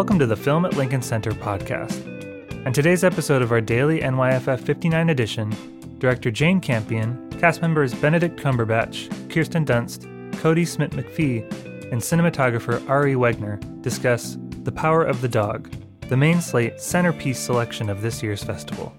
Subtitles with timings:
[0.00, 2.64] Welcome to the Film at Lincoln Center podcast.
[2.64, 5.54] On today's episode of our daily NYFF 59 edition,
[5.98, 10.06] director Jane Campion, cast members Benedict Cumberbatch, Kirsten Dunst,
[10.36, 15.70] Kodi Smit-McPhee, and cinematographer Ari Wegner discuss The Power of the Dog,
[16.08, 18.94] the main slate centerpiece selection of this year's festival.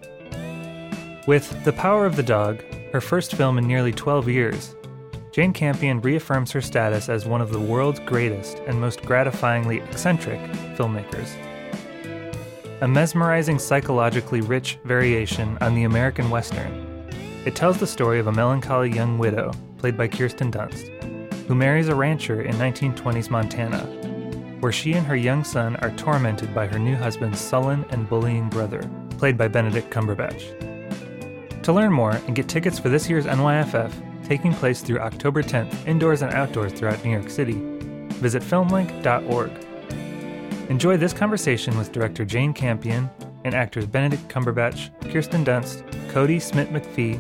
[1.26, 2.62] With The Power of the Dog,
[2.94, 4.76] her first film in nearly 12 years,
[5.32, 10.42] Jane Campion reaffirms her status as one of the world's greatest and most gratifyingly eccentric
[10.76, 11.30] filmmakers.
[12.82, 16.86] A mesmerizing, psychologically rich variation on the American Western,
[17.46, 20.90] it tells the story of a melancholy young widow, played by Kirsten Dunst,
[21.48, 23.80] who marries a rancher in 1920s Montana,
[24.60, 28.50] where she and her young son are tormented by her new husband's sullen and bullying
[28.50, 28.82] brother,
[29.18, 31.64] played by Benedict Cumberbatch.
[31.64, 35.86] To learn more and get tickets for this year's NYFF, taking place through October 10th,
[35.86, 37.60] indoors and outdoors throughout New York City.
[38.22, 39.52] Visit filmlinc.org.
[40.70, 43.10] Enjoy this conversation with director Jane Campion
[43.44, 47.16] and actors Benedict Cumberbatch, Kirsten Dunst, Kodi Smit-McPhee,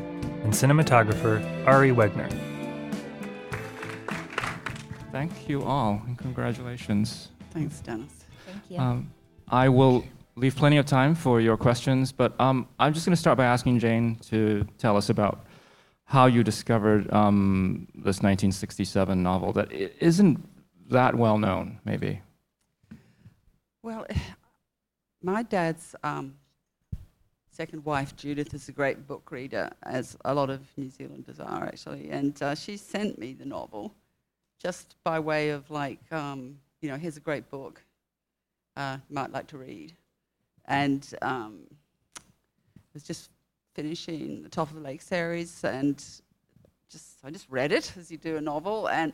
[0.46, 2.32] and cinematographer Ari Wegner.
[5.12, 7.28] Thank you all, and congratulations.
[7.50, 8.24] Thanks, Dennis.
[8.46, 8.80] Thank you.
[8.80, 9.12] Um,
[9.50, 10.06] I will
[10.38, 13.44] leave plenty of time for your questions, but um, I'm just going to start by
[13.44, 15.46] asking Jane to tell us about
[16.12, 20.46] how you discovered um, this 1967 novel that isn't
[20.90, 22.22] that well known, maybe.
[23.82, 24.06] Well,
[25.24, 26.36] my dad's um,
[27.50, 31.64] second wife, Judith, is a great book reader, as a lot of New Zealanders are
[31.64, 33.96] actually, and uh, she sent me the novel
[34.62, 37.82] just by way of like, um, you know, here's a great book
[38.76, 39.94] uh, you might like to read,
[40.66, 41.62] and um,
[42.18, 43.30] it was just
[43.74, 45.98] finishing the Top of the Lake series, and
[46.90, 49.14] just I just read it as you do a novel, and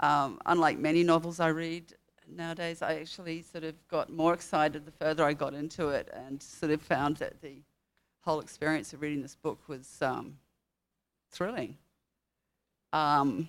[0.00, 1.94] um, unlike many novels I read
[2.28, 6.42] nowadays, I actually sort of got more excited the further I got into it, and
[6.42, 7.62] sort of found that the
[8.22, 10.36] whole experience of reading this book was um,
[11.30, 11.76] thrilling.
[12.92, 13.48] Um,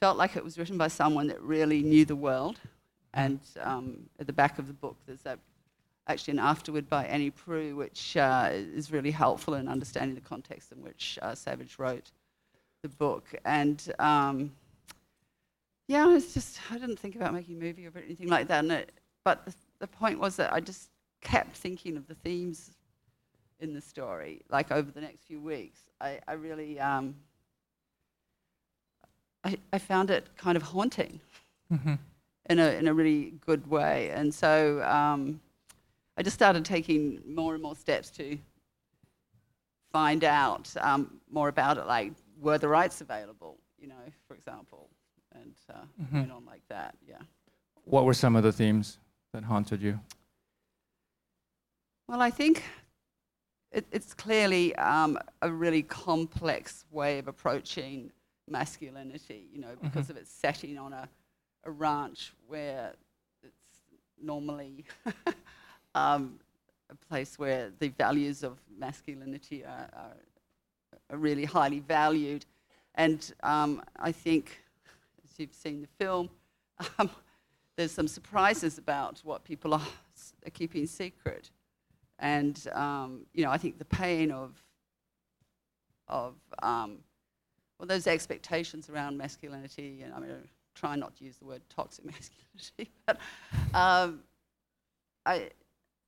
[0.00, 2.58] felt like it was written by someone that really knew the world,
[3.14, 5.38] and um, at the back of the book, there's that
[6.10, 10.72] actually an afterword by Annie Proulx, which uh, is really helpful in understanding the context
[10.72, 12.10] in which uh, Savage wrote
[12.82, 13.24] the book.
[13.44, 14.52] And um,
[15.88, 18.60] yeah, was just I didn't think about making a movie or anything like that.
[18.64, 18.92] And it,
[19.24, 20.90] but the, the point was that I just
[21.20, 22.70] kept thinking of the themes
[23.60, 24.40] in the story.
[24.50, 27.14] Like over the next few weeks, I, I really um,
[29.44, 31.20] I, I found it kind of haunting
[31.72, 31.94] Mm-hmm.
[32.48, 34.10] in a in a really good way.
[34.10, 35.40] And so um,
[36.16, 38.38] I just started taking more and more steps to
[39.92, 41.86] find out um, more about it.
[41.86, 43.58] Like, were the rights available?
[43.78, 43.94] You know,
[44.28, 44.88] for example,
[45.32, 46.12] and uh, Mhm.
[46.12, 46.94] went on like that.
[47.08, 47.22] Yeah.
[47.84, 48.98] What were some of the themes
[49.32, 49.98] that haunted you?
[52.06, 52.64] Well, I think
[53.72, 58.10] it, it's clearly um, a really complex way of approaching
[58.48, 61.08] masculinity, you know, because of its setting on a,
[61.64, 62.92] a ranch where
[63.42, 63.80] it's
[64.20, 64.84] normally
[65.94, 66.38] um,
[66.90, 70.16] a place where the values of masculinity are, are,
[71.10, 72.44] are really highly valued.
[72.94, 74.60] And um, I think,
[75.24, 76.30] as you've seen the film,
[76.98, 77.10] um,
[77.76, 79.86] there's some surprises about what people are,
[80.46, 81.50] are keeping secret.
[82.18, 84.62] And um, you know, I think the pain of
[86.08, 86.98] of um,
[87.78, 91.62] well, those expectations around masculinity, and I mean, I try not to use the word
[91.70, 93.18] toxic masculinity, but
[93.72, 94.20] um,
[95.24, 95.50] I,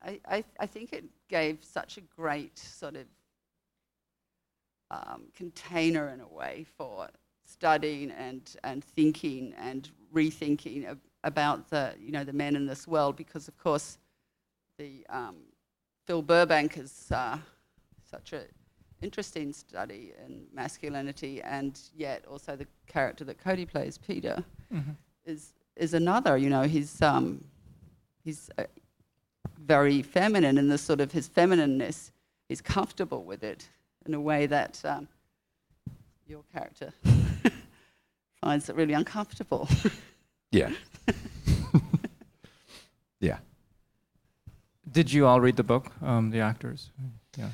[0.05, 3.07] I, I, I think it gave such a great sort of
[4.91, 7.09] um, container in a way for
[7.45, 12.87] studying and, and thinking and rethinking ab- about the you know the men in this
[12.87, 13.99] world because of course
[14.79, 15.37] the um,
[16.07, 17.39] Phil Burbank is uh,
[18.11, 18.43] such an
[19.01, 24.93] interesting study in masculinity and yet also the character that Kodi plays Peter Mm-hmm.
[25.27, 27.45] is is another you know he's um,
[28.25, 28.65] he's uh,
[29.65, 32.11] very feminine in the sort of his feminineness
[32.49, 33.69] he's comfortable with it
[34.07, 35.09] in a way that um,
[36.27, 36.93] your character
[38.41, 39.69] finds it really uncomfortable.
[40.53, 40.71] Yeah.
[43.21, 43.39] yeah.
[44.91, 46.91] Did you all read the book, um, the actors?
[47.39, 47.49] Yeah.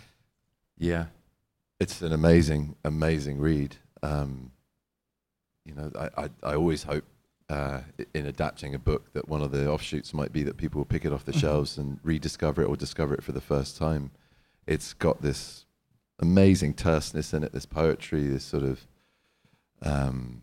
[0.76, 1.04] Yeah.
[1.78, 3.76] It's an amazing, amazing read.
[4.02, 4.50] Um,
[5.64, 7.04] you know, I, I, I always hope
[7.50, 7.80] uh,
[8.14, 11.04] in adapting a book that one of the offshoots might be that people will pick
[11.04, 11.40] it off the Mhm.
[11.40, 14.10] shelves and rediscover it or discover it for the first time.
[14.66, 15.64] It's got this
[16.18, 18.86] amazing terseness in it, this poetry, this sort of
[19.80, 20.42] um,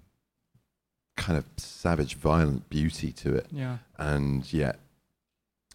[1.17, 3.79] kind of savage, violent beauty to it, Yeah.
[3.97, 4.79] and yet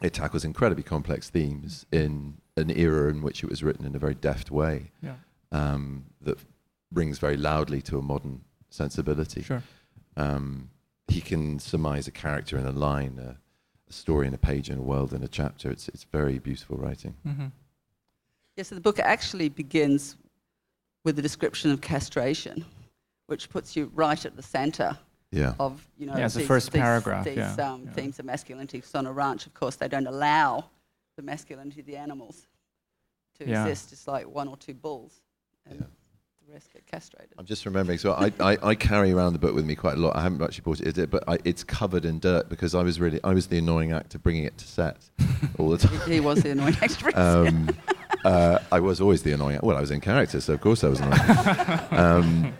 [0.01, 3.99] it tackles incredibly complex themes in an era in which it was written in a
[3.99, 5.17] very deft way Yeah.
[5.53, 6.39] um, that
[6.91, 8.41] rings very loudly to a modern
[8.71, 9.43] sensibility.
[9.43, 9.63] Sure.
[10.17, 10.71] Um,
[11.11, 13.37] he can surmise a character in a line, a,
[13.89, 15.71] a story in a page, in a world in a chapter.
[15.71, 17.15] It's it's very beautiful writing.
[17.27, 17.47] Mm-hmm.
[18.57, 20.17] Yes, so the book actually begins
[21.05, 22.65] with a description of castration,
[23.27, 24.97] which puts you right at the centre
[25.33, 27.93] Yeah, of you know Yeah, it's the first these, paragraph, These yeah, um, yeah.
[27.93, 28.81] themes of masculinity.
[28.81, 30.71] 'Cause on a ranch, of course, they don't allow
[31.17, 32.47] the masculinity of the animals
[33.39, 33.67] to Yeah.
[33.67, 33.93] exist.
[33.93, 35.23] It's like one or two bulls,
[35.67, 35.85] and
[36.51, 36.55] Yeah.
[36.55, 37.33] the rest get castrated.
[37.39, 37.99] I'm just remembering.
[37.99, 40.17] So I, I, I carry around the book with me quite a lot.
[40.17, 41.11] I haven't actually bought it, is it?
[41.11, 44.19] But I, it's covered in dirt because I was really I was the annoying actor
[44.19, 44.97] bringing it to set
[45.59, 46.01] all the time.
[46.07, 47.17] he, he was the annoying actress.
[47.17, 47.71] Um,
[48.25, 49.61] uh, I was always the annoying.
[49.63, 51.81] Well, I was in character, so of course I was annoying.
[51.93, 52.53] um,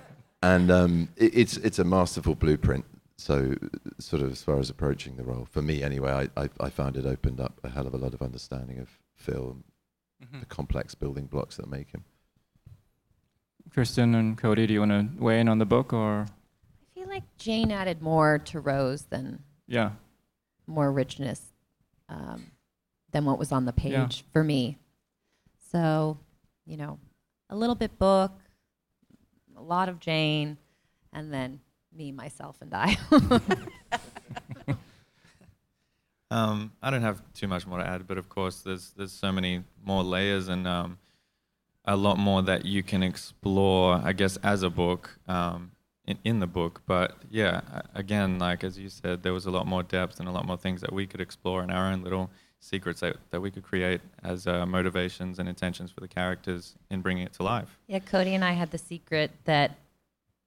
[0.43, 2.85] and um, it, it's it's a masterful blueprint.
[3.19, 3.55] So,
[3.99, 6.97] sort of as far as approaching the role, for me anyway, I, I, I found
[6.97, 9.65] it opened up a hell of a lot of understanding of Phil and
[10.23, 10.41] Mm-hmm.
[10.41, 12.05] the complex building blocks that make him.
[13.75, 16.27] Kirsten and Kodi, do you want to weigh in on the book or?
[16.27, 19.93] I feel like Jane added more to Rose than Yeah.
[20.67, 21.53] more richness
[22.09, 22.51] um,
[23.13, 24.09] than what was on the page Yeah.
[24.33, 24.79] for me.
[25.71, 26.19] So,
[26.67, 26.99] you know,
[27.49, 28.33] a little bit book,
[29.57, 30.59] a lot of Jane,
[31.13, 31.61] and then
[31.93, 32.97] me, myself, and I.
[36.33, 39.33] Um, I don't have too much more to add, but of course, there's there's so
[39.33, 40.97] many more layers and um,
[41.85, 45.73] a lot more that you can explore, I guess, as a book um,
[46.07, 46.83] in in the book.
[46.87, 47.61] But yeah,
[47.95, 50.57] again, like as you said, there was a lot more depth and a lot more
[50.57, 52.31] things that we could explore in our own little
[52.63, 57.01] secrets that, that we could create as uh, motivations and intentions for the characters in
[57.01, 57.79] bringing it to life.
[57.87, 59.77] yeah, Kodi and I had the secret that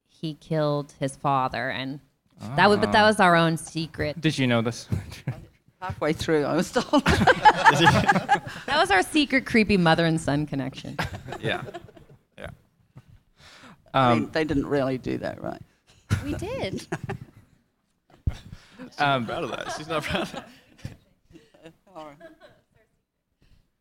[0.06, 1.98] he killed his father, and
[2.56, 3.06] that was, but that Ah.
[3.08, 4.20] was our own secret.
[4.20, 4.88] Did you know this?
[5.84, 7.04] Halfway through, I was told.
[8.64, 10.96] That was our secret, creepy mother and son connection.
[11.40, 11.62] Yeah,
[12.38, 12.48] yeah.
[13.92, 15.60] I mean, um, they didn't really do that, right?
[16.24, 16.86] We did.
[18.98, 19.74] um, Proud of that.
[19.76, 20.48] She's not proud of that.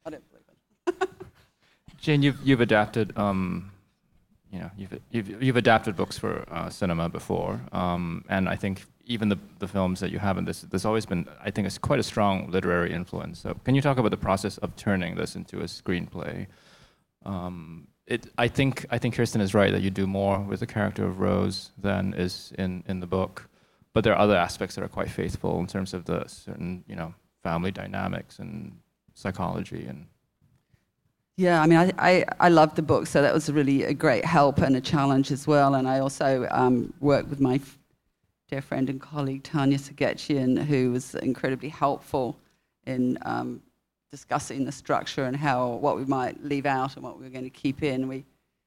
[0.06, 1.10] I don't believe it.
[2.02, 3.72] Jane, you've you've adapted, um,
[4.52, 8.84] you know, you've you've, you've adapted books for uh, cinema before, um, and I think
[9.06, 11.78] even the the films that you have in this, there's always been, I think, it's
[11.78, 13.40] quite a strong literary influence.
[13.40, 16.48] So, can you talk about the process of turning this into a screenplay?
[17.26, 20.68] Um, it, I think I think Kirsten is right that you do more with the
[20.68, 23.50] character of Rose than is in in the book,
[23.94, 26.96] but there are other aspects that are quite faithful in terms of the certain, you
[26.96, 27.14] know,
[27.44, 28.78] family dynamics and
[29.14, 30.08] psychology and
[31.38, 34.26] Yeah, I mean, I, I, I loved the book, so that was really a great
[34.26, 35.74] help and a challenge as well.
[35.76, 37.60] And I also um, worked with my
[38.54, 42.38] dear friend and colleague Tanya Seghatchian, who was incredibly helpful
[42.86, 43.64] in um,
[44.12, 47.46] discussing the structure and how what we might leave out and what we were going
[47.46, 48.08] to keep in.
[48.08, 48.24] We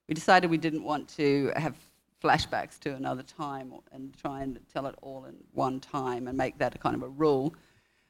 [0.09, 1.77] we decided we didn't want to have
[2.21, 6.59] flashbacks to another time and try and tell it all in one time and make
[6.59, 7.55] that a kind of a rule.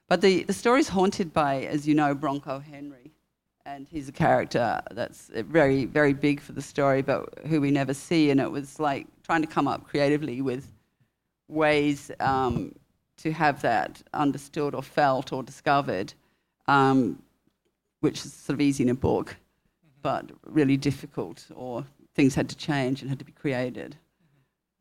[0.08, 3.12] But the, the story's haunted by, as you know, Bronco Henry
[3.67, 7.70] and he's a character that's uh, very, very big for the story, but who we
[7.70, 8.31] never see.
[8.31, 10.72] And it was like trying to come up creatively with
[11.48, 12.74] ways um,
[13.19, 16.12] to have that understood or felt or discovered,
[16.67, 17.22] um,
[18.00, 19.36] which is sort of easy in a book,
[20.03, 21.84] but really difficult, or
[22.15, 23.96] things had to change and had to be created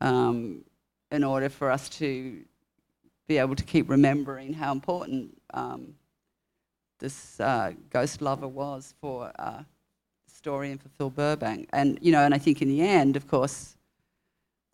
[0.00, 0.64] um,
[1.10, 2.40] in order for us to
[3.26, 5.40] be able to keep remembering how important.
[5.52, 5.94] Um,
[6.98, 11.68] this uh, ghost lover was for uh, the story and for Phil Burbank.
[11.72, 13.75] And, you know, and I think in the end, of course,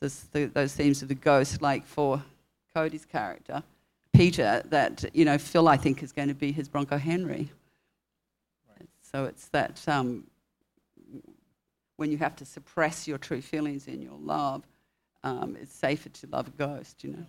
[0.02, 2.23] this, the, those themes of the ghost, like for
[2.75, 3.62] Kodi's character,
[4.12, 7.50] Peter, that, you know, Phil, I think, is going to be his Bronco Henry.
[9.00, 10.25] So it's that um,
[11.97, 14.64] when you have to suppress your true feelings in your love,
[15.23, 17.26] um, it's safer to love a ghost, you know.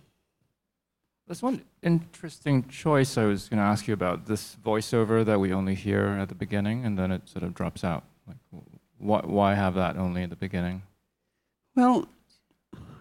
[1.26, 5.52] There's one interesting choice I was going to ask you about this voiceover that we
[5.52, 8.04] only hear at the beginning and then it sort of drops out.
[8.26, 8.36] Like,
[8.98, 10.82] why, why have that only at the beginning?
[11.76, 12.08] Well,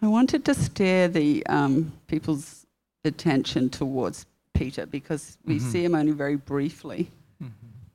[0.03, 2.67] I wanted to steer the um, people's
[3.05, 5.61] attention towards Peter because we Mhm.
[5.61, 7.09] see him only very briefly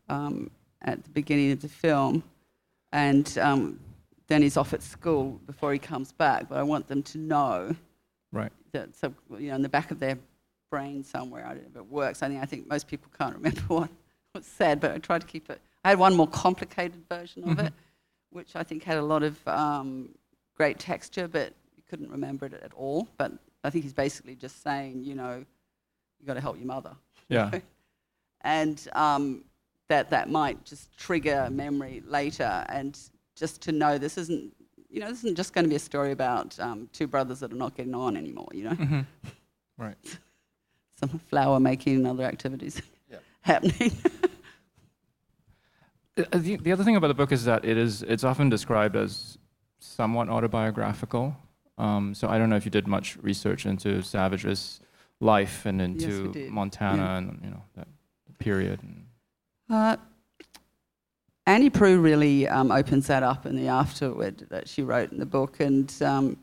[0.08, 0.50] um,
[0.80, 2.22] at the beginning of the film,
[2.92, 3.78] and um,
[4.26, 6.48] then he's off at school before he comes back.
[6.48, 7.76] But I want them to know
[8.32, 8.52] Right.
[8.72, 10.18] that, so you know, in the back of their
[10.70, 12.22] brain somewhere, I don't know if it works.
[12.22, 13.90] I think I think most people can't remember what
[14.34, 15.60] was said, but I tried to keep it.
[15.84, 17.66] I had one more complicated version of Mhm.
[17.66, 17.72] it,
[18.30, 20.14] which I think had a lot of um,
[20.56, 21.52] great texture, but
[21.88, 23.08] couldn't remember it at all.
[23.16, 23.32] But
[23.64, 25.44] I think he's basically just saying, you know,
[26.20, 26.94] you got to help your mother.
[27.30, 27.50] Yeah.
[28.40, 29.44] and um,
[29.88, 32.98] that that might just trigger memory later, and
[33.36, 34.54] just to know this isn't,
[34.88, 37.52] you know, this isn't just going to be a story about um, two brothers that
[37.52, 38.48] are not getting on anymore.
[38.54, 39.00] You know, hmm
[39.76, 39.96] Right.
[40.98, 42.80] some flower making and other activities
[43.10, 43.18] Yeah.
[43.42, 43.92] happening.
[46.16, 48.96] Uh, The, the other thing about the book is that it is it's often described
[48.96, 49.38] as
[49.78, 51.36] somewhat autobiographical.
[51.78, 54.80] Um, so I don't know if you did much research into Savage's
[55.20, 56.50] life and into did.
[56.50, 57.18] Montana Yeah.
[57.18, 57.88] and you know that
[58.38, 58.80] period.
[58.82, 59.06] And
[59.70, 59.96] Uh,
[61.46, 65.26] Annie Proulx really um, opens that up in the afterword that she wrote in the
[65.26, 66.36] book, and um,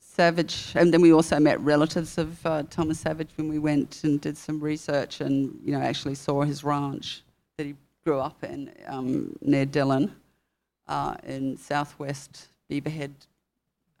[0.00, 4.20] Savage, and then we also met relatives of uh, Thomas Savage when we went and
[4.20, 7.22] did some research, and you know actually saw his ranch
[7.56, 7.74] that he
[8.04, 10.12] grew up in um, near Dillon,
[10.88, 13.12] uh, in southwest Beaverhead,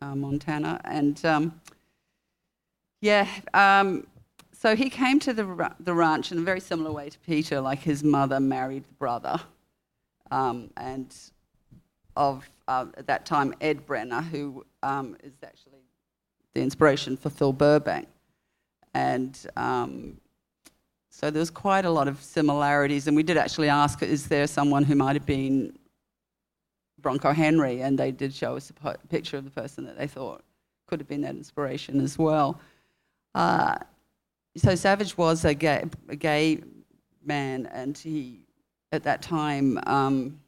[0.02, 1.60] uh, Montana, and um,
[3.00, 3.26] yeah.
[3.54, 4.06] Um,
[4.52, 7.80] so he came to the, the ranch in a very similar way to Peter, like
[7.80, 9.40] his mother married the brother.
[10.30, 11.14] Um, and
[12.16, 15.82] of, uh, at that time, Ed Brenner, who um, is actually
[16.54, 18.06] the inspiration for Phil Burbank.
[18.94, 20.20] And um,
[21.10, 23.08] so there was quite a lot of similarities.
[23.08, 25.76] And we did actually ask, is there someone who might have been
[27.02, 27.82] Bronco Henry?
[27.82, 30.42] And they did show us a picture of the person that they thought
[30.86, 32.60] could have been that inspiration as well.
[33.34, 33.76] Uh,
[34.56, 36.62] so Savage was a gay, a gay
[37.24, 38.40] man, and he,
[38.92, 40.38] at that time, um,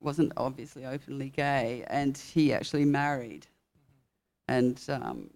[0.00, 3.46] wasn't obviously openly gay, and he actually married.
[4.48, 5.30] And um,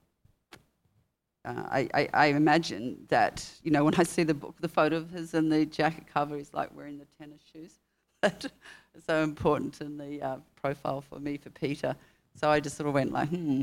[1.45, 4.97] uh, I, I, I imagine that, you know, when I see the book, the photo
[4.97, 7.73] of his and the jacket cover, he's like wearing the tennis shoes.
[8.23, 11.97] That is so important in the uh, profile for me, for Peter.
[12.35, 13.63] So I just sort of went like, hmm.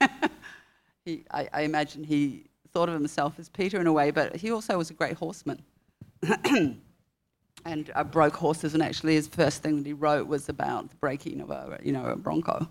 [1.04, 4.50] he, I, I imagine he thought of himself as Peter in a way, but he
[4.50, 5.62] also was a great horseman.
[7.64, 10.96] and uh, broke horses, and actually his first thing that he wrote was about the
[10.96, 12.68] breaking of a, you know, a bronco.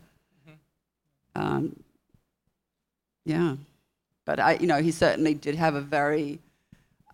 [1.36, 1.82] Um,
[3.26, 3.56] yeah,
[4.26, 6.40] but I, you know, he certainly did have a very,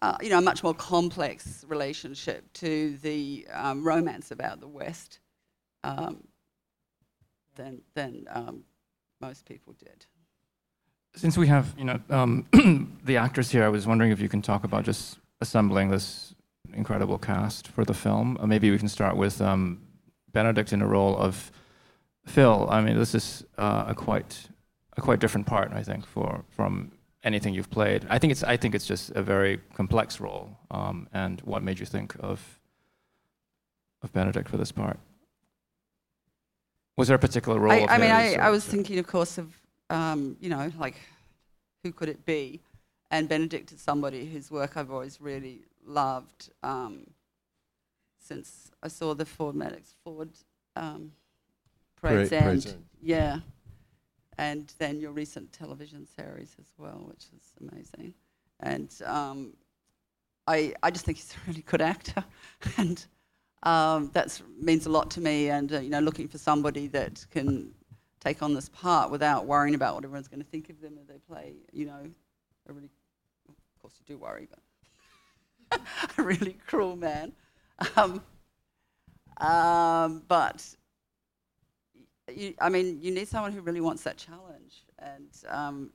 [0.02, 5.20] uh, you know, a much more complex relationship to the um, romance about the West
[5.84, 6.28] um,
[7.56, 8.64] than than um,
[9.22, 10.06] most people did.
[11.16, 12.46] since we have you know um,
[13.04, 16.36] the actors here, I was wondering if you can talk about just assembling this
[16.74, 18.38] incredible cast for the film.
[18.40, 19.82] Uh, maybe we can start with um,
[20.32, 21.52] Benedict in the role of
[22.26, 22.68] Phil.
[22.70, 24.50] I mean, this is uh, a quite
[24.96, 26.92] a quite different part, I think, for from
[27.24, 28.06] anything you've played.
[28.10, 30.58] I think it's I think it's just a very complex role.
[30.72, 32.60] Um, and what made you think of
[34.04, 35.00] of Benedict for this part?
[36.98, 37.72] Was there a particular role?
[37.72, 39.54] I, I mean, I, his, I or- was thinking, of course, of
[39.90, 40.96] um, you know, like
[41.84, 42.62] who could it be?
[43.12, 47.08] And Benedict is somebody whose work I've always really loved um,
[48.20, 50.30] since I saw the Ford Madox Ford
[50.76, 51.14] um,
[52.02, 52.76] Parade's Parade- Parade's End.
[52.76, 52.84] End.
[53.02, 53.40] Yeah,
[54.38, 58.14] and then your recent television series as well, which is amazing.
[58.60, 59.54] And um,
[60.48, 62.24] I, I just think he's a really good actor,
[62.78, 63.06] and
[63.64, 65.50] um, that means a lot to me.
[65.50, 67.72] And uh, you know, looking for somebody that can
[68.20, 71.08] take on this part without worrying about what everyone's going to think of them as
[71.08, 71.54] they play.
[71.72, 72.10] You know,
[72.68, 72.90] a really,
[73.48, 74.48] of course, you do worry,
[75.70, 75.82] but
[76.18, 77.34] a really cruel man.
[77.96, 78.22] Um,
[79.40, 80.66] um, but
[82.38, 84.86] you, I mean, you need someone who really wants that challenge.
[85.00, 85.92] And um,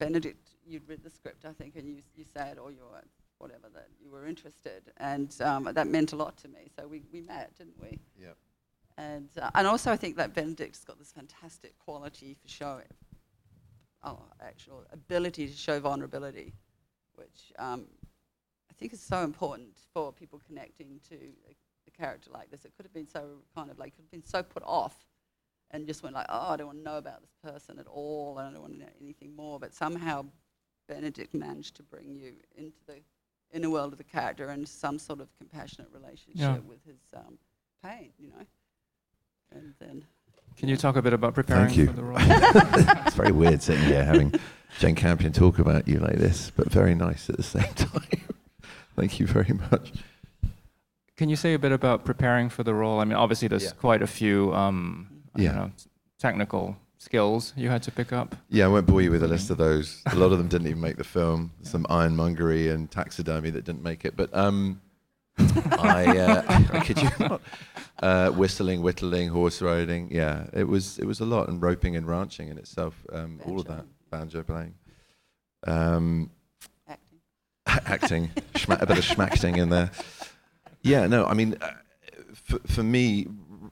[0.00, 3.02] Benedict, you'd read the script, I think, and you, you said, or you were,
[3.38, 4.82] whatever, that you were interested.
[4.96, 6.70] And um, that meant a lot to me.
[6.78, 7.98] So we, we met, didn't we?
[8.20, 8.28] Yeah.
[8.96, 12.86] And, uh, and also, I think that Benedict's got this fantastic quality for showing,
[14.02, 16.52] oh, actual ability to show vulnerability,
[17.14, 17.86] which um,
[18.70, 21.54] I think is so important for people connecting to a,
[21.86, 22.64] a character like this.
[22.64, 24.96] It could have been so kind of like, could have been so put off
[25.70, 28.38] and just went like, oh, I don't want to know about this person at all,
[28.38, 29.58] and I don't want to know anything more.
[29.60, 30.24] But somehow
[30.88, 33.00] Benedict managed to bring you into the
[33.52, 36.58] inner world of the character and some sort of compassionate relationship Yeah.
[36.58, 37.38] with his um,
[37.82, 38.44] pain, you know.
[39.52, 40.04] And then
[40.56, 41.86] Can you talk a bit about preparing you.
[41.86, 42.18] for the role?
[43.06, 44.34] it's very weird sitting here having
[44.78, 48.02] Jane Campion talk about you like this, but very nice at the same time.
[48.96, 49.92] Thank you very much.
[51.16, 53.00] Can you say a bit about preparing for the role?
[53.00, 53.70] I mean, obviously, there's Yeah.
[53.72, 55.52] quite a few um, I Yeah.
[55.52, 55.72] don't know,
[56.18, 58.34] technical skills you had to pick up.
[58.48, 60.02] Yeah, I won't bore you with a list of those.
[60.06, 61.52] A lot of them didn't even make the film.
[61.62, 64.16] Some ironmongery and taxidermy that didn't make it.
[64.16, 64.80] But um,
[65.38, 66.42] I, uh,
[66.72, 67.40] I kid you not.
[68.02, 70.08] Uh, whistling, whittling, horse riding.
[70.12, 72.94] Yeah, it was it was a lot, and roping and ranching in itself.
[73.12, 74.74] Um, all of that banjo playing,
[75.66, 76.30] um,
[76.86, 77.90] Acting.
[77.92, 79.90] acting, schma- a bit of schmacting in there.
[80.82, 81.72] Yeah, no, I mean, uh,
[82.34, 83.26] for, for me,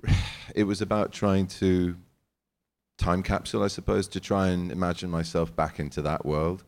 [0.55, 1.97] it was about trying to
[2.99, 6.65] time capsule, I suppose, to try and imagine myself back into that world,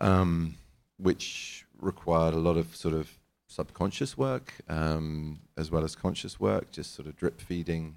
[0.00, 0.56] um,
[0.98, 6.70] which required a lot of sort of subconscious work um, as well as conscious work,
[6.72, 7.96] just sort of drip feeding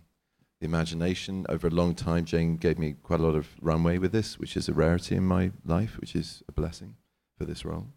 [0.60, 1.46] the imagination.
[1.50, 4.58] Over a long time, Jane gave me quite a lot of runway with this, which
[4.58, 6.96] is a rarity in my life, which is a blessing
[7.38, 7.88] for this role,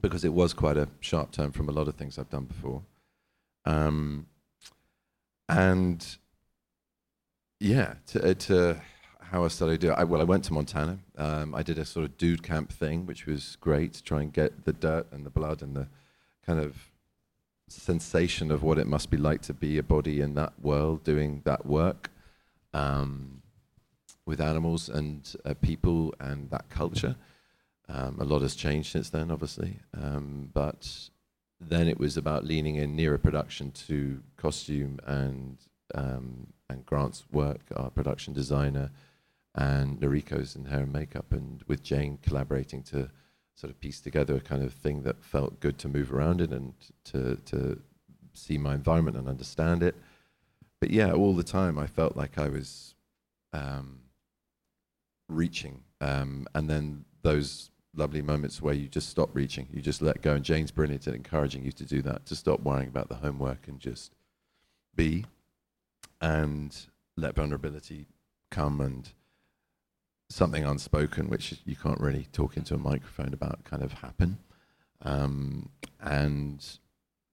[0.00, 2.82] because it was quite a sharp turn from a lot of things I've done before.
[3.64, 4.26] Um,
[5.48, 6.04] and
[7.60, 8.80] yeah, to, uh, to
[9.20, 9.96] how I started to do it.
[9.96, 10.98] I, well, I went to Montana.
[11.16, 14.32] Um, I did a sort of dude camp thing, which was great to try and
[14.32, 15.88] get the dirt and the blood and the
[16.46, 16.90] kind of
[17.68, 21.42] sensation of what it must be like to be a body in that world doing
[21.44, 22.10] that work
[22.72, 23.42] um,
[24.24, 27.16] with animals and uh, people and that culture.
[27.88, 31.10] Um, a lot has changed since then, obviously, um, but
[31.60, 35.58] then it was about leaning in nearer production to costume and
[35.94, 38.90] um, and Grant's work, our production designer,
[39.54, 43.10] and Noriko's in hair and makeup, and with Jane collaborating to
[43.54, 46.52] sort of piece together a kind of thing that felt good to move around in
[46.52, 46.74] and
[47.04, 47.80] to to
[48.34, 49.96] see my environment and understand it.
[50.80, 52.94] But yeah, all the time I felt like I was
[53.52, 54.00] um,
[55.28, 60.22] reaching, um, and then those lovely moments where you just stop reaching, you just let
[60.22, 60.34] go.
[60.34, 63.68] And Jane's brilliant at encouraging you to do that, to stop worrying about the homework
[63.68, 64.14] and just
[64.94, 65.26] be
[66.20, 66.76] and
[67.16, 68.06] let vulnerability
[68.50, 69.10] come and
[70.30, 74.38] something unspoken, which you can't really talk into a microphone about, kind of happen.
[75.02, 76.64] Um, and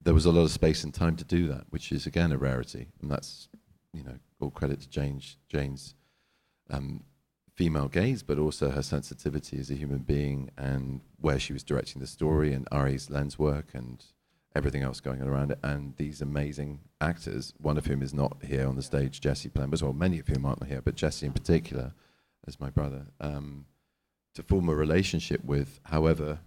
[0.01, 2.37] there was a lot of space and time to do that, which is again a
[2.37, 3.49] rarity, and that's
[3.93, 5.95] you know all credit to Jane's Jane's
[6.69, 7.03] um,
[7.55, 12.01] female gaze, but also her sensitivity as a human being and where she was directing
[12.01, 14.03] the story and Ari's lens work and
[14.55, 15.59] everything else going on around it.
[15.63, 19.81] And these amazing actors, one of whom is not here on the stage, Jesse Plemons,
[19.81, 21.93] well, many of whom aren't here, but Jesse in particular,
[22.45, 23.65] as my brother, um,
[24.33, 26.39] to form a relationship with, however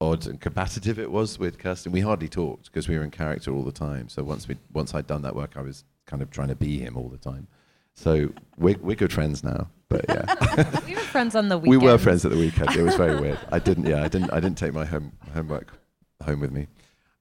[0.00, 1.92] odd and combative it was with Kirsten.
[1.92, 4.08] We hardly talked because we were in character all the time.
[4.08, 6.78] So once we once I'd done that work, I was kind of trying to be
[6.78, 7.46] him all the time.
[7.94, 9.68] So we're, we're good friends now.
[9.90, 11.82] But yeah, we were friends on the weekend.
[11.82, 12.76] we were friends at the weekend.
[12.76, 13.38] It was very weird.
[13.50, 13.86] I didn't.
[13.86, 14.30] Yeah, I didn't.
[14.32, 15.72] I didn't take my home homework
[16.24, 16.66] home with me.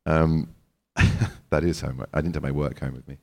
[0.05, 0.49] Um,
[1.49, 2.09] that is homework.
[2.13, 3.17] I didn't take my work home with me.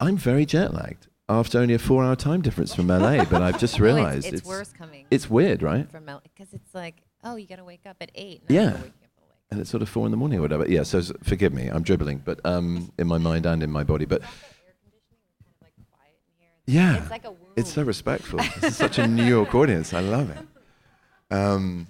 [0.00, 3.24] I'm very jet lagged after only a four-hour time difference from LA.
[3.24, 5.90] but I've just Oh, it's- realised it's, worse coming It's weird, right?
[5.90, 8.42] from because it's like, oh, you got to wake up at eight.
[8.48, 8.62] Yeah.
[8.62, 10.66] you're waking up at like- And it's sort of four in the morning or whatever.
[10.70, 10.84] Yeah.
[10.84, 11.66] So forgive me.
[11.68, 14.04] I'm dribbling, but um, in my mind and in my body.
[14.04, 14.22] But
[16.68, 17.52] yeah, It's like a womb.
[17.56, 18.38] It's so respectful.
[18.60, 19.92] this is such a New York audience.
[19.94, 21.34] I love it.
[21.34, 21.86] Um,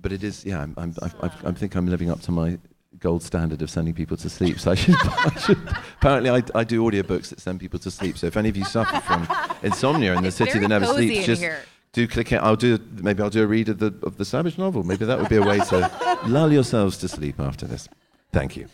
[0.00, 0.60] but it is, yeah.
[0.62, 2.58] I'm, I'm, I, I, I think I'm living up to my
[2.98, 4.58] gold standard of sending people to sleep.
[4.58, 5.58] So I should, I should
[5.98, 8.18] apparently, I, I do audiobooks that send people to sleep.
[8.18, 9.28] So if any of you suffer from
[9.62, 11.60] insomnia in the It's city that never sleeps, just here.
[11.92, 12.36] do click it.
[12.36, 14.82] I'll do maybe I'll do a read of the of the Savage novel.
[14.82, 17.88] Maybe that would be a way to lull yourselves to sleep after this.
[18.32, 18.66] Thank you.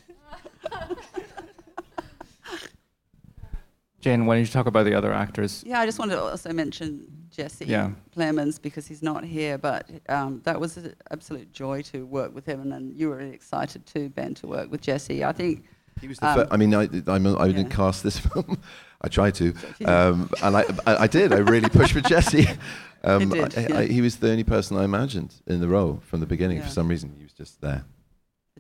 [4.03, 5.63] Jane, why don't you talk about the other actors?
[5.65, 7.93] Yeah, I just wanted to also mention Jesse Yeah.
[8.15, 12.45] Plemons because he's not here, but um, that was an absolute joy to work with
[12.45, 15.25] him, and then you were really excited too, Ben, to work with Jesse.
[15.25, 15.65] I think
[16.01, 17.53] He was the Um, fir- I mean, I, I'm, I yeah.
[17.53, 18.59] didn't cast this film.
[19.03, 21.33] I tried to, um, and I, I, I did.
[21.33, 22.47] I really pushed for Jesse.
[23.05, 23.79] Um, did, I, yeah.
[23.79, 26.59] I, he was the only person I imagined in the role from the beginning.
[26.59, 26.67] Yeah.
[26.67, 27.85] For some reason, he was just there.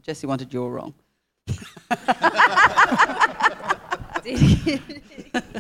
[0.03, 0.95] Jesse wanted your role.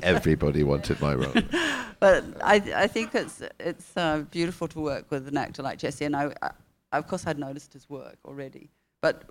[0.02, 1.32] Everybody wanted my role.
[2.00, 6.04] But I, I think it's it's uh, beautiful to work with an actor like Jesse,
[6.04, 6.50] and I, I,
[6.98, 8.70] of course, I'd noticed his work already.
[9.00, 9.22] But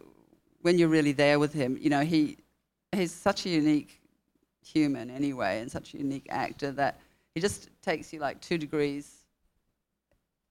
[0.61, 2.37] when you're really there with him, you know, he
[2.93, 3.99] he's such a unique
[4.65, 7.01] human anyway, and such a unique actor that
[7.35, 9.25] he just takes you like two degrees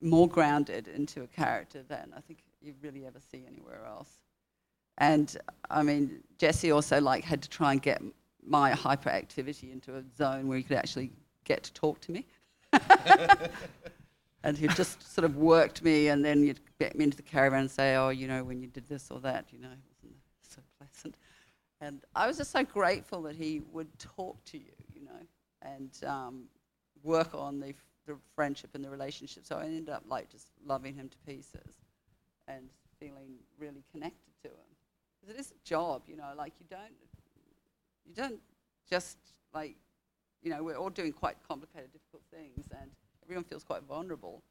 [0.03, 4.11] more grounded into a character than I think you really ever see anywhere else.
[4.99, 5.35] And
[5.71, 8.03] I mean, Jesse also like had to try and get
[8.47, 11.13] my hyperactivity into a zone where he could actually
[11.45, 12.27] get to talk to me.
[14.43, 17.61] and he just sort of worked me, and then you'd get me into the caravan
[17.61, 20.17] and say, "Oh, you know, when you did this or that, you know, it wasn't
[20.49, 21.17] so pleasant."
[21.81, 25.21] And I was just so grateful that he would talk to you, you know,
[25.63, 26.45] and um,
[27.03, 27.75] work on the,
[28.07, 29.47] the friendship and the relationship.
[29.47, 31.79] So I ended up like just loving him to pieces
[32.49, 34.55] and feeling really connected to him.
[35.21, 36.33] Because it is a job, you know.
[36.37, 36.93] Like you don't,
[38.11, 38.41] you don't
[38.89, 39.19] just
[39.55, 39.77] like,
[40.43, 42.91] you know, we're all doing quite complicated, difficult things, and
[43.25, 44.43] everyone feels quite vulnerable.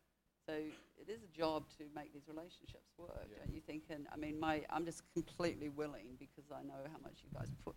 [0.48, 3.84] So it is a job to make these relationships work, don't you think?
[3.90, 7.50] And I mean, my I'm just completely willing because I know how much you guys
[7.66, 7.76] put.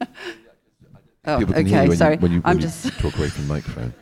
[1.26, 2.14] oh, People can hear okay, you when sorry.
[2.14, 2.98] You, when I'm you just.
[2.98, 3.94] talk away from the microphone.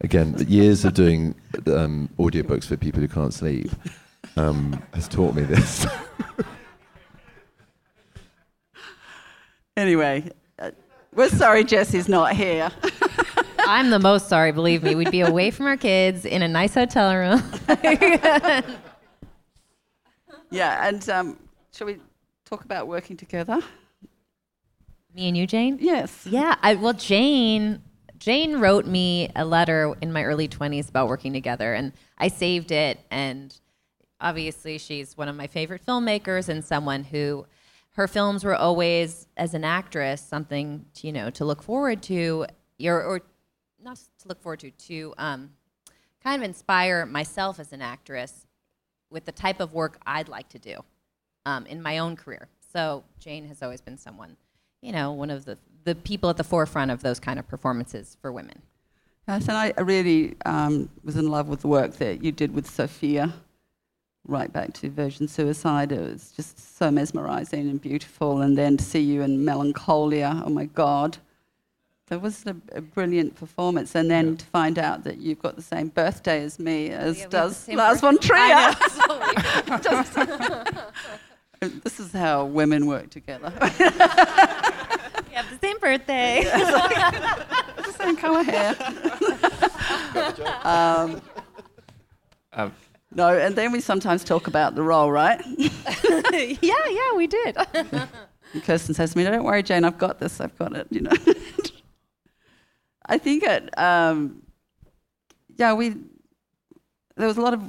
[0.00, 1.34] Again, years of doing
[1.66, 3.70] um, audiobooks for people who can't sleep
[4.36, 5.86] um, has taught me this.
[9.78, 10.28] Anyway,
[11.14, 12.70] we're sorry Jesse's not here.
[13.60, 14.94] I'm the most sorry, believe me.
[14.94, 17.42] We'd be away from our kids in a nice hotel room.
[20.50, 21.38] yeah, and um,
[21.72, 21.98] shall we
[22.44, 23.60] talk about working together?
[25.14, 25.78] Me and you, Jane?
[25.80, 26.26] Yes.
[26.26, 26.54] Yeah.
[26.62, 27.82] I, well, Jane,
[28.18, 32.72] Jane wrote me a letter in my early 20s about working together, and I saved
[32.72, 33.00] it.
[33.10, 33.54] And
[34.20, 37.46] obviously, she's one of my favorite filmmakers and someone who
[37.98, 42.46] her films were always, as an actress, something to, you know to look forward to,
[42.84, 43.22] or, or
[43.82, 45.50] not to look forward to, to um,
[46.22, 48.46] kind of inspire myself as an actress
[49.10, 50.84] with the type of work I'd like to do
[51.44, 52.46] um, in my own career.
[52.72, 54.36] So Jane has always been someone,
[54.80, 58.16] you know, one of the, the people at the forefront of those kind of performances
[58.22, 58.62] for women.
[59.26, 62.70] Yes, and I really um, was in love with the work that you did with
[62.70, 63.34] Sophia,
[64.28, 65.90] right back to Virgin Suicide.
[65.90, 68.42] It was just so mesmerizing and beautiful.
[68.42, 71.18] And then to see you in Melancholia, oh my God.
[72.08, 73.94] That was a, a brilliant performance.
[73.94, 77.20] And then to find out that you've got the same birthday as me, as Yeah,
[77.20, 78.74] we have the does same Lars von Trier.
[79.68, 80.64] Know, totally.
[81.84, 83.52] this is how women work together.
[83.60, 83.66] we
[85.34, 86.44] have the same birthday.
[86.44, 88.76] the same colour hair.
[90.64, 91.20] um,
[92.52, 92.70] Uh,
[93.14, 95.40] no, and then we sometimes talk about the role, right?
[96.62, 97.56] yeah, yeah, we did.
[98.54, 99.84] And Kirsten says to me, "Don't worry, Jane.
[99.84, 100.40] I've got this.
[100.40, 101.12] I've got it." You know.
[103.06, 103.78] I think it.
[103.78, 104.42] Um,
[105.56, 105.96] yeah, we.
[107.16, 107.62] There was a lot of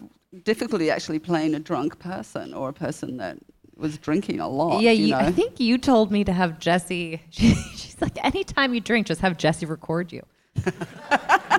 [0.44, 3.38] difficulty actually playing a drunk person or a person that
[3.76, 4.82] was drinking a lot.
[4.82, 5.18] yeah, you, you, know?
[5.18, 7.22] I think you told me to have Jesse.
[7.30, 10.24] She, she's like, anytime you drink, just have Jesse record you.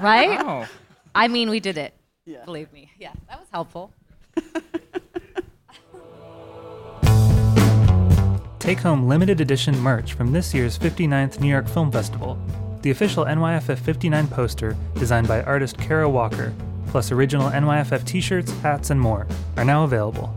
[0.00, 0.38] right?
[0.40, 0.66] oh.
[1.14, 1.94] I mean, we did it.
[2.30, 2.44] Yeah.
[2.44, 2.92] Believe me.
[2.96, 3.92] Yeah, that was helpful.
[8.60, 12.38] Take home limited edition merch from this year's 59th New York Film Festival.
[12.82, 16.52] The official NYFF 59 poster, designed by artist Kara Walker,
[16.86, 20.32] plus original NYFF t shirts, hats, and more, are now available.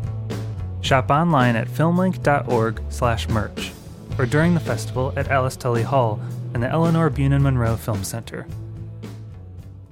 [0.82, 3.72] Shop online at filmlinc.org/merch
[4.18, 6.20] or during the festival at Alice Tully Hall
[6.56, 8.48] and the Elinor Bunin Munroe Film Center.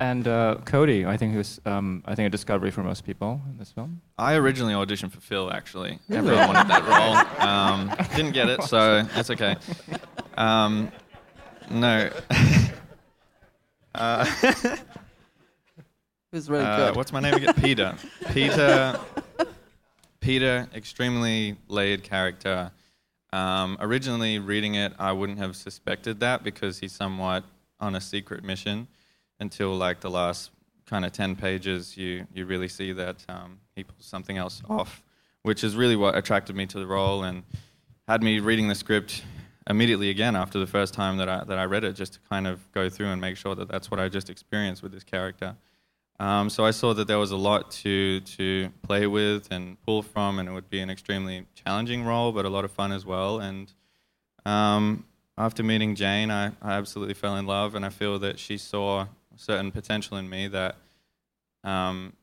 [0.02, 3.60] And uh, Kodi, I think who's um, I think a discovery for most people in
[3.60, 4.02] this film.
[4.18, 6.00] I originally auditioned for Phil, actually.
[6.10, 6.88] Everyone wanted that
[7.40, 7.48] role.
[7.48, 9.58] Um, didn't get it, so that's okay.
[10.38, 10.92] Um,
[11.70, 12.10] no.
[13.94, 14.80] uh, it
[16.32, 16.96] was really uh, good.
[16.96, 17.54] what's my name again?
[17.54, 17.94] Peter.
[18.32, 19.00] Peter.
[20.20, 22.72] Peter, extremely layered character.
[23.34, 27.44] Um, originally, reading it, I wouldn't have suspected that because he's somewhat
[27.80, 28.88] on a secret mission
[29.42, 30.52] until like the last
[30.86, 35.04] kind of 10 pages, you, you really see that um, he pulls something else off,
[35.42, 37.44] which is really what attracted me to the role and
[38.08, 39.24] had me reading the script
[39.70, 42.48] immediately again after the first time that I, that I read it, just to kind
[42.48, 45.56] of go through and make sure that that's what I just experienced with this character.
[46.20, 50.04] Um, so I saw that there was a lot to to play with and pull
[50.04, 53.08] from, and it would be an extremely challenging role, but a lot of fun as
[53.08, 53.40] well.
[53.40, 53.74] And
[54.46, 58.58] um, after meeting Jane, I, I absolutely fell in love, and I feel that she
[58.60, 60.78] saw certain potential in me that
[61.64, 62.14] um,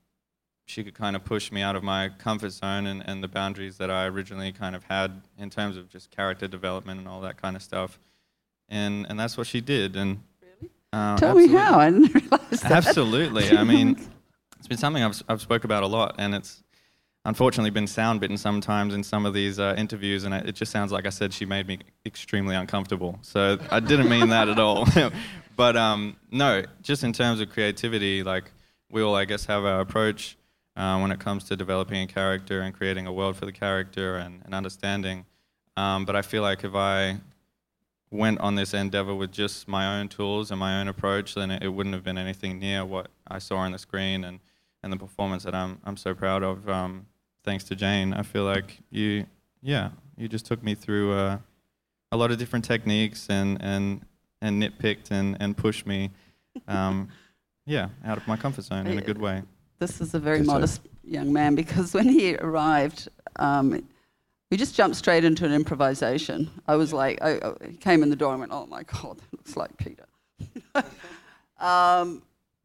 [0.67, 3.79] she could kind of push me out of my comfort zone and, and the boundaries
[3.79, 7.41] that I originally kind of had in terms of just character development and all that
[7.41, 7.99] kind of stuff.
[8.69, 9.97] And and that's what she did.
[9.97, 10.23] And
[10.93, 11.49] uh, Tell absolutely.
[11.49, 11.79] me how.
[11.79, 12.71] I didn't realize that.
[12.71, 13.57] Absolutely.
[13.57, 13.99] I mean,
[14.59, 16.63] it's been something I've, I've spoke about a lot, and it's
[17.25, 20.93] unfortunately been sound bitten sometimes in some of these uh, interviews, and it just sounds
[20.93, 23.19] like I said she made me extremely uncomfortable.
[23.23, 24.87] So I didn't mean that at all.
[25.57, 28.51] but um, no, just in terms of creativity, like
[28.91, 30.37] we all, I guess, have our approach
[30.77, 34.17] uh, when it comes to developing a character and creating a world for the character
[34.17, 35.27] and, and understanding.
[35.77, 37.19] Um, but I feel like if I
[38.11, 41.63] went on this endeavor with just my own tools and my own approach, then it,
[41.63, 44.41] it wouldn't have been anything near what I saw on the screen and,
[44.83, 46.69] and the performance that I'm I'm so proud of.
[46.69, 47.07] Um,
[47.45, 49.27] thanks to Jane, I feel like you,
[49.63, 51.39] yeah, you just took me through uh,
[52.13, 54.03] a lot of different techniques and and
[54.41, 56.11] and nitpicked and and pushed me,
[56.67, 57.09] um,
[57.67, 59.43] yeah, out of my comfort zone in a good way.
[59.79, 60.53] This is a very Guess so.
[60.53, 63.83] modest young man because when he arrived, um,
[64.51, 66.51] we just jumped straight into an improvisation.
[66.67, 69.33] I was like, I, I came in the door and went, oh my God, that
[69.33, 70.05] looks like Peter.
[71.61, 72.23] um,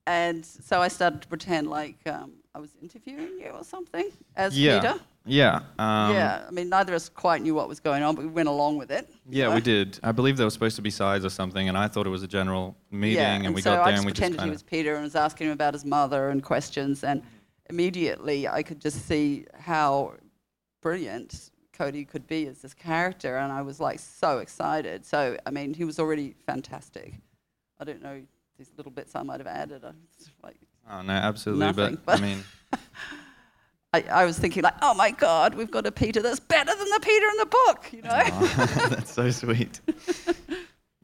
[0.08, 4.58] and so I started to pretend like um, I was interviewing you or something as
[4.58, 4.80] yeah.
[4.80, 5.00] Peter.
[5.26, 5.56] Yeah.
[5.80, 8.32] Um, yeah, I mean, neither of us quite knew what was going on, but we
[8.32, 9.10] went along with it.
[9.30, 9.56] Yeah, know?
[9.56, 10.00] we did.
[10.04, 12.24] I believe there was supposed to be sides or something, and I thought it was
[12.24, 14.38] a general meeting, yeah, and, we so got I there just and we just pretended
[14.39, 17.24] kind he was Peter and was asking him about his mother and questions, and
[17.70, 20.16] immediately I could just see how
[20.82, 25.06] brilliant Kodi could be as this character, and I was like so excited.
[25.06, 27.13] So I mean, he was already fantastic.
[27.80, 28.24] I don't know
[28.58, 29.84] these little bits I might have added.
[29.84, 29.92] I
[30.44, 30.58] like,
[30.89, 31.66] Oh no, absolutely.
[31.66, 32.44] Nothing, but, but- I mean,
[33.94, 36.89] I, I was thinking like, oh my God, we've got a Peter that's better than
[36.89, 38.10] the Peter in the book, you know?
[38.10, 39.80] Aw, that's so sweet.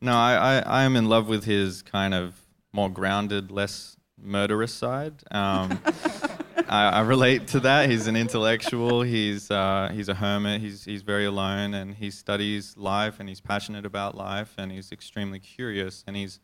[0.01, 2.33] No, I, I, I am in love with his kind of
[2.73, 5.21] more grounded, less murderous side.
[5.29, 5.79] Um,
[6.67, 7.89] I, I relate to that.
[7.89, 9.01] He's an intellectual.
[9.01, 10.61] He's uh, he's a hermit.
[10.61, 14.91] He's he's very alone, and he studies life, and he's passionate about life, and he's
[14.91, 16.03] extremely curious.
[16.07, 16.39] And he's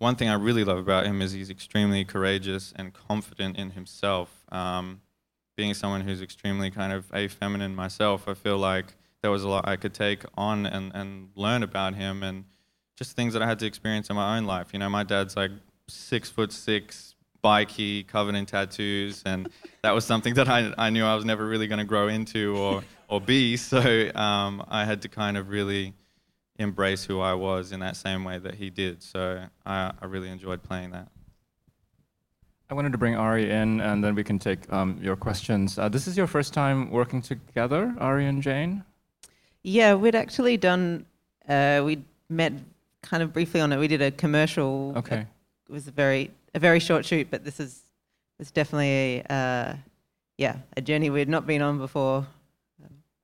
[0.00, 4.46] one thing I really love about him is he's extremely courageous and confident in himself.
[4.50, 5.02] Um,
[5.58, 9.48] being someone who's extremely kind of a feminine myself, I feel like there was a
[9.48, 12.46] lot I could take on and, and learn about him and
[12.96, 14.68] just things that I had to experience in my own life.
[14.72, 15.50] You know, my dad's like
[15.86, 19.50] six foot six, bikey, covered in tattoos, and
[19.82, 22.56] that was something that I, I knew I was never really going to grow into
[22.56, 23.56] or, or be.
[23.58, 25.92] So um, I had to kind of really
[26.60, 29.02] embrace who I was in that same way that he did.
[29.02, 31.08] So I, I really enjoyed playing that.
[32.68, 35.76] I wanted to bring Ari in, and then we can take um, your questions.
[35.76, 38.84] Uh, this is your first time working together, Ari and Jane.
[39.64, 41.04] Yeah, we'd actually done.
[41.48, 42.52] Uh, we met
[43.02, 43.78] kind of briefly on it.
[43.78, 44.92] We did a commercial.
[44.96, 45.26] Okay.
[45.68, 47.82] It was a very a very short shoot, but this is
[48.38, 49.74] it's definitely a, uh,
[50.38, 52.26] yeah a journey we'd not been on before.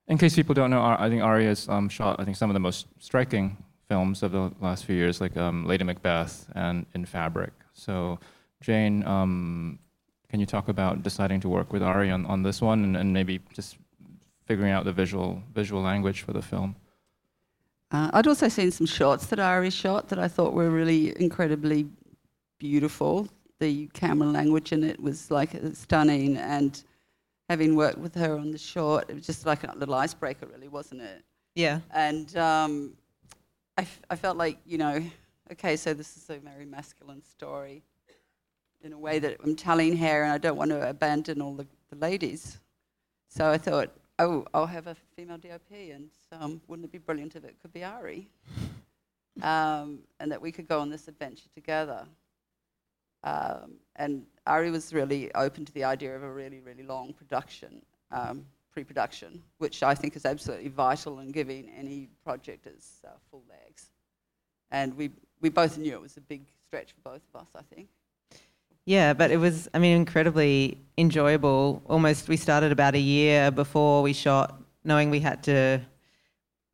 [0.09, 2.55] In case people don't know, I think Ari has um, shot, I think, some of
[2.55, 3.57] the most striking
[3.89, 7.53] films of the last few years, like um, Lady Macbeth and In Fabric.
[7.73, 8.19] So,
[8.61, 9.79] Jane, um,
[10.29, 13.13] can you talk about deciding to work with Ari on, on this one, and, and
[13.13, 13.79] maybe just
[14.47, 16.77] figuring out the visual visual language for the film?
[17.91, 21.87] Uh, I'd also seen some shots that Ari shot that I thought were really incredibly
[22.59, 23.29] beautiful.
[23.59, 26.83] The camera language in it was like stunning, and
[27.49, 30.69] having worked with her on the short, it was just like a little icebreaker, really,
[30.69, 31.23] wasn't it?
[31.55, 32.93] Yeah, And um,
[33.79, 35.03] I, f- I felt like, you know,
[35.53, 37.83] okay, so this is a very masculine story
[38.83, 41.67] in a way that I'm telling her, and I don't want to abandon all the,
[41.89, 42.59] the ladies.
[43.29, 47.37] So I thought, oh, I'll have a female DOP, and um, wouldn't it be brilliant
[47.37, 48.29] if it could be Ari?
[49.43, 52.07] Um, and that we could go on this adventure together.
[53.27, 57.83] Um, and Ari was really open to the idea of a really, really long production,
[58.13, 63.43] um, pre-production, which I think is absolutely vital in giving any project its uh, full
[63.51, 63.91] legs.
[64.71, 65.11] And we,
[65.41, 67.89] we both knew it was a big stretch for both of us, I think.
[68.85, 71.83] yeah, but it was I mean incredibly enjoyable.
[71.87, 75.81] Almost we started about a year before we shot, knowing we had to,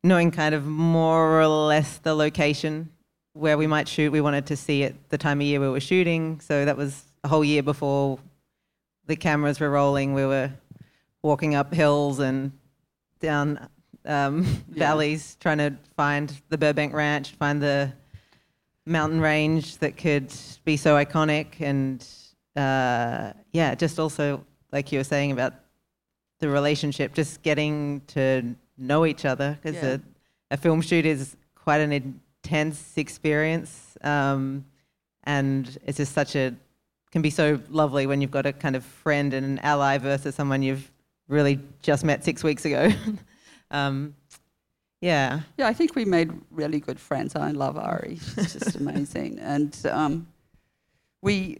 [0.03, 2.89] knowing kind of more or less the location
[3.33, 4.11] where we might shoot.
[4.11, 7.03] We wanted to see it the time of year we were shooting, so that was
[7.23, 8.19] a whole year before
[9.07, 10.13] the cameras were rolling.
[10.13, 10.51] We were
[11.21, 12.51] walking up hills and
[13.19, 13.67] down
[14.05, 14.43] um,
[14.73, 14.79] Yeah.
[14.89, 17.91] valleys trying to find the Burbank Ranch, find the
[18.85, 20.33] mountain range that could
[20.65, 21.59] be so iconic.
[21.61, 22.05] And
[22.55, 25.53] uh, yeah, just also, like you were saying about
[26.39, 29.93] the relationship, just getting to know each other because Yeah.
[29.95, 29.99] a,
[30.51, 33.97] a film shoot is quite an intense experience.
[34.01, 34.65] Um,
[35.23, 36.53] and it's just such a,
[37.11, 40.35] can be so lovely when you've got a kind of friend and an ally versus
[40.35, 40.91] someone you've
[41.27, 42.91] really just met six weeks ago.
[43.71, 44.15] um,
[44.99, 45.41] yeah.
[45.57, 47.35] Yeah, I think we made really good friends.
[47.35, 49.39] I love Ari; she's just amazing.
[49.39, 50.27] And um,
[51.21, 51.59] we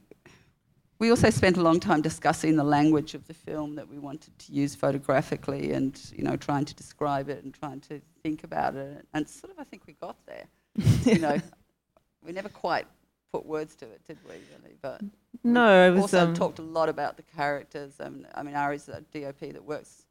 [1.00, 4.38] we also spent a long time discussing the language of the film that we wanted
[4.40, 8.76] to use photographically, and you know, trying to describe it and trying to think about
[8.76, 9.06] it.
[9.14, 10.48] And sort of, I think we got there.
[11.06, 11.40] you know,
[12.24, 12.88] we never quite
[13.32, 14.32] put words to it, did we?
[14.32, 15.02] Really, but
[15.44, 17.96] No, it was also um, talked a lot about the characters.
[18.00, 20.06] Um, I mean, Ari's a DOP that works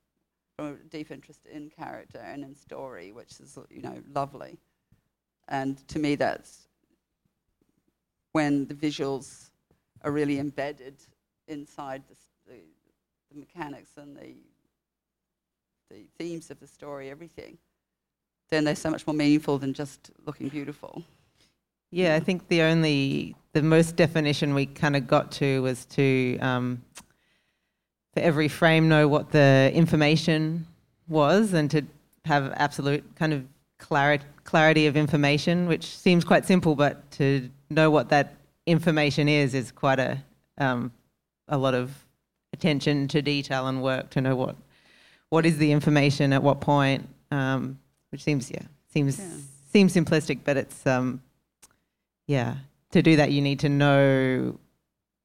[0.57, 4.59] from a deep interest in character and in story, which is you know lovely.
[5.49, 6.69] And to me, that's
[8.33, 9.51] when the visuals
[10.03, 10.97] are really embedded
[11.49, 12.17] inside the,
[12.53, 12.61] the,
[13.31, 14.35] the mechanics and the
[15.91, 17.59] the themes of the story, everything.
[18.53, 21.03] Then they're so much more meaningful than just looking beautiful.
[21.91, 26.39] Yeah, I think the only, the most definition we kind of got to was to,
[26.41, 26.83] um,
[28.13, 30.67] for every frame, know what the information
[31.09, 31.83] was and to
[32.27, 33.47] have absolute kind of
[33.79, 38.35] clarity, clarity of information, which seems quite simple, but to know what that
[38.67, 40.23] information is is quite a
[40.59, 40.93] um,
[41.49, 42.05] a lot of
[42.53, 44.57] attention to detail and work to know what
[45.31, 47.79] what is the information at what point, um,
[48.13, 49.27] which seems yeah seems Yeah.
[49.73, 51.23] seems simplistic, but it's um,
[52.27, 52.57] yeah
[52.91, 54.59] to do that you need to know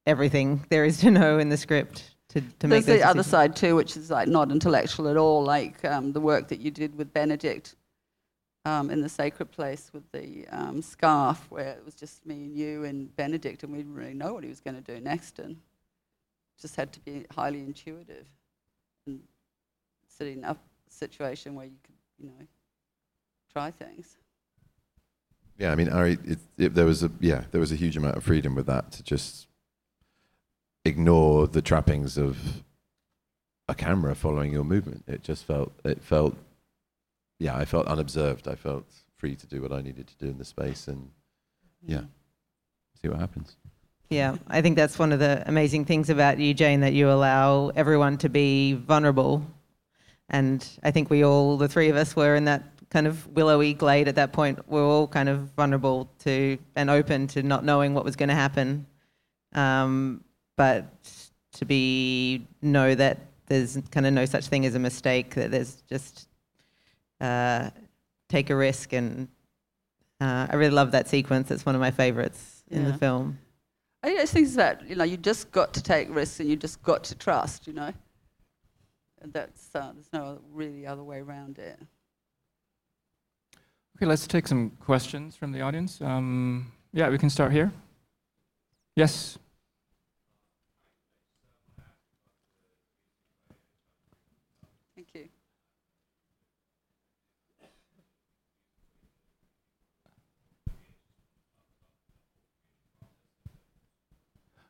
[0.06, 3.22] everything there is to know in the script to, to make There's the those other
[3.22, 6.70] side too, which is like not intellectual at all, like um, the work that you
[6.70, 7.74] did with Benedict
[8.64, 12.54] um, in the sacred place with the um, scarf, where it was just me and
[12.54, 15.38] you and Benedict, and we didn't really know what he was going to do next,
[15.38, 15.56] and
[16.60, 18.26] just had to be highly intuitive
[19.06, 19.20] and
[20.06, 22.46] setting up a situation where you could, you know,
[23.52, 24.16] try things.
[25.58, 28.16] Yeah, I mean, Ari, it, it, there was a yeah, there was a huge amount
[28.16, 29.48] of freedom with that to just
[30.84, 32.62] ignore the trappings of
[33.68, 35.04] a camera following your movement.
[35.08, 36.36] It just felt it felt
[37.38, 38.48] yeah, I felt unobserved.
[38.48, 38.84] I felt
[39.16, 41.10] free to do what I needed to do in the space and
[41.84, 42.06] yeah, mm-hmm.
[43.00, 43.56] see what happens.
[44.10, 47.68] Yeah, I think that's one of the amazing things about you, Jane, that you allow
[47.76, 49.44] everyone to be vulnerable.
[50.30, 53.74] And I think we all, the three of us, were in that kind of willowy
[53.74, 54.58] glade at that point.
[54.68, 58.34] We're all kind of vulnerable to and open to not knowing what was going to
[58.34, 58.86] happen.
[59.54, 60.24] Um,
[60.56, 60.86] but
[61.52, 65.34] to be know that there's kind of no such thing as a mistake.
[65.34, 66.28] That there's just
[67.20, 67.70] uh,
[68.28, 69.28] take a risk, and
[70.20, 71.50] uh, I really love that sequence.
[71.50, 73.38] It's one of my favorites in the film.
[74.02, 76.56] I just think it's that you know you just got to take risks and you
[76.56, 77.92] just got to trust, you know.
[79.20, 81.78] And that's uh, there's no really other way around it.
[83.98, 86.00] Okay, let's take some questions from the audience.
[86.00, 87.72] Um, yeah, we can start here.
[88.94, 89.36] Yes.
[94.94, 95.28] Thank you.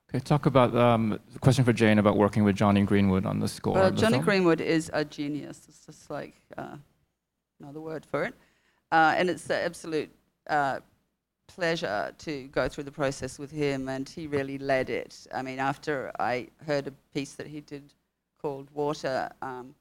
[0.09, 3.49] Okay, talk about um, the question for Jane about working with Jonny Greenwood on the
[3.49, 3.75] score.
[3.75, 4.21] Well, Jonny.
[4.21, 5.67] Greenwood is a genius.
[5.69, 6.77] It's just like uh,
[7.61, 8.35] another word for it.
[8.91, 10.11] Uh, and it's an absolute
[10.49, 10.81] uh,
[11.47, 15.27] pleasure to go through the process with him, and he really led it.
[15.35, 17.93] I mean, after I heard a piece that he did
[18.41, 19.75] called Water um,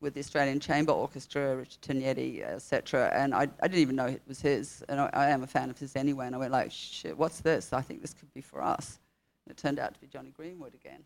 [0.00, 4.22] with the Australian Chamber Orchestra, Richard Tognetti, etc., and I, I didn't even know it
[4.26, 6.72] was his, and I, I am a fan of his anyway, and I went like,
[6.72, 7.72] shit, what's this?
[7.72, 8.98] I think this could be for us.
[9.46, 11.04] And it turned out to be Jonny Greenwood again.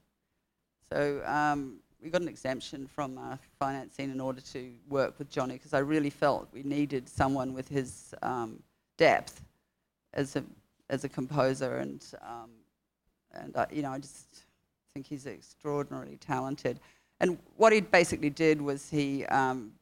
[0.93, 5.55] So um, we got an exemption from uh, financing in order to work with Jonny
[5.55, 8.63] because I really felt we needed someone with his um,
[8.97, 9.43] depth
[10.13, 10.45] as a
[10.89, 12.51] as a composer, and um,
[13.33, 14.45] and I, you know I just
[14.95, 16.81] think he's extraordinarily talented.
[17.21, 19.73] And what he basically did was he um,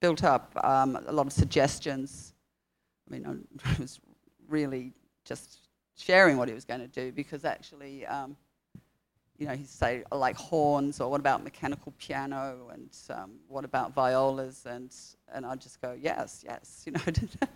[0.00, 2.32] built up um, a lot of suggestions.
[3.08, 4.00] I mean, I was
[4.48, 4.92] really
[5.24, 5.58] just
[5.96, 8.06] sharing what he was going to do because actually.
[9.38, 13.92] You know, he'd say, like horns, or what about mechanical piano, and um, what about
[13.92, 14.64] violas?
[14.66, 14.94] And,
[15.32, 17.00] and I'd just go, yes, yes, you know,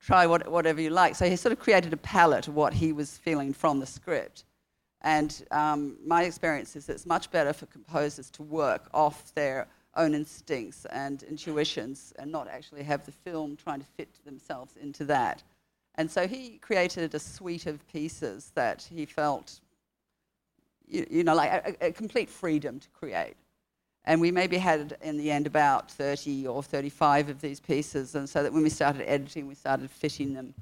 [0.00, 1.14] try what, whatever you like.
[1.14, 4.44] So he sort of created a palette of what he was feeling from the script.
[5.02, 10.14] And um, my experience is it's much better for composers to work off their own
[10.14, 15.42] instincts and intuitions and not actually have the film trying to fit themselves into that.
[15.96, 19.60] And so he created a suite of pieces that he felt
[20.90, 23.36] you, you know, like a, a complete freedom to create.
[24.04, 28.28] And we maybe had in the end about 30 or 35 of these pieces, and
[28.28, 30.54] so that when we started editing, we started fitting them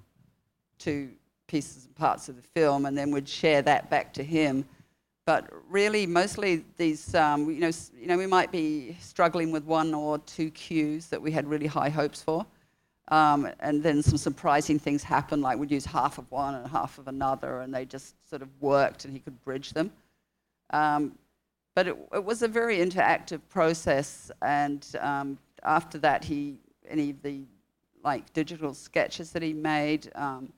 [0.80, 1.10] to
[1.46, 4.64] pieces and parts of the film, and then we'd share that back to him.
[5.24, 9.94] But really, mostly these, um, you know, you know, we might be struggling with one
[9.94, 12.44] or two cues that we had really high hopes for,
[13.08, 16.98] um, and then some surprising things happened, like we'd use half of one and half
[16.98, 19.90] of another, and they just sort of worked, and he could bridge them.
[20.70, 21.18] Um,
[21.74, 26.56] but it, it was a very interactive process, and um, after that, he
[26.88, 27.42] any of the
[28.02, 30.52] like digital sketches that he made, um,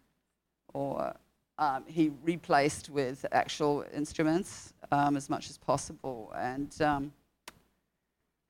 [0.73, 1.15] or
[1.59, 6.75] um, he replaced with actual instruments um, as much as possible, and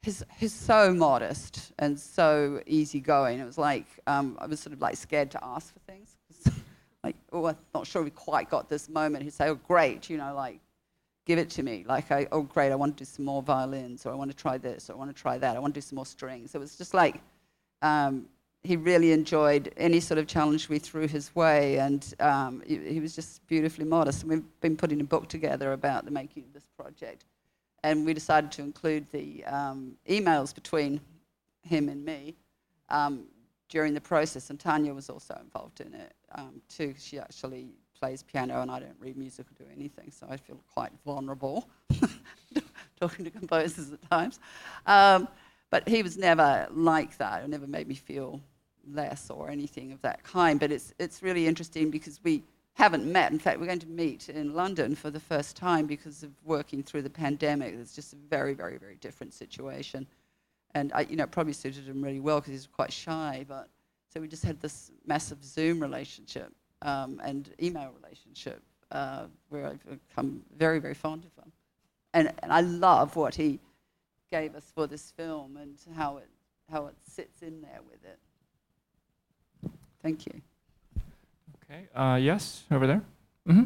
[0.03, 3.41] he's he's so modest and so easygoing.
[3.41, 6.17] It was like um, I was sort of like scared to ask for things.
[7.05, 9.25] like, oh, I'm not sure we quite got this moment.
[9.25, 10.61] He'd say, oh, great, you know, like
[11.31, 11.85] give it to me.
[11.87, 14.37] Like, I, oh, great, I want to do some more violins, or I want to
[14.37, 15.55] try this, or I want to try that.
[15.57, 16.57] I want to do some more strings.
[16.57, 17.21] It was just like
[17.83, 18.27] um,
[18.65, 22.99] he really enjoyed any sort of challenge we threw his way, and um, he, he
[22.99, 24.23] was just beautifully modest.
[24.23, 27.27] And we've been putting a book together about the making of this project,
[27.85, 31.01] and we decided to include the um, emails between
[31.63, 32.35] him and me
[32.89, 33.23] um,
[33.69, 34.51] during the process.
[34.51, 36.93] And Tanya was also involved in it um, too.
[36.99, 37.69] She actually
[38.01, 41.69] plays piano, and I don't read music or do anything, so I feel quite vulnerable
[43.01, 44.41] talking to composers at times.
[44.87, 45.29] Um,
[45.71, 47.45] but he was never like that.
[47.45, 48.41] It never made me feel
[48.93, 50.59] less or anything of that kind.
[50.59, 52.43] But it's it's really interesting because we
[52.75, 53.31] haven't met.
[53.33, 56.83] In fact, we're going to meet in London for the first time because of working
[56.83, 57.75] through the pandemic.
[57.75, 60.07] It's just a very, very, very different situation.
[60.75, 63.45] And I, you know, it probably suited him really well because he's quite shy.
[63.47, 63.69] But
[64.13, 66.53] so we just had this massive Zoom relationship
[66.83, 68.63] um, and email relationship
[68.93, 71.53] uh, where I've become very, very fond of him.
[72.13, 73.61] And, and I love what he
[74.31, 76.29] gave us for this film and how it,
[76.71, 78.19] how it sits in there with it.
[80.03, 80.41] Thank you.
[81.65, 81.87] Okay.
[81.95, 83.03] Uh, yes, over there.
[83.47, 83.65] hmm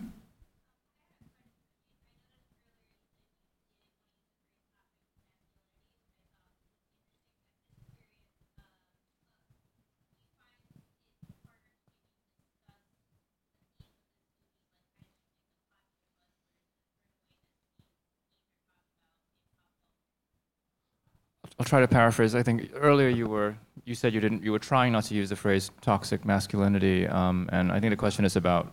[21.58, 22.34] I'll try to paraphrase.
[22.34, 25.28] I think earlier you were you said you didn't you were trying not to use
[25.28, 28.72] the phrase toxic masculinity, um, and I think the question is about.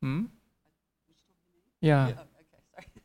[0.00, 0.26] Hmm.
[1.80, 2.12] Yeah.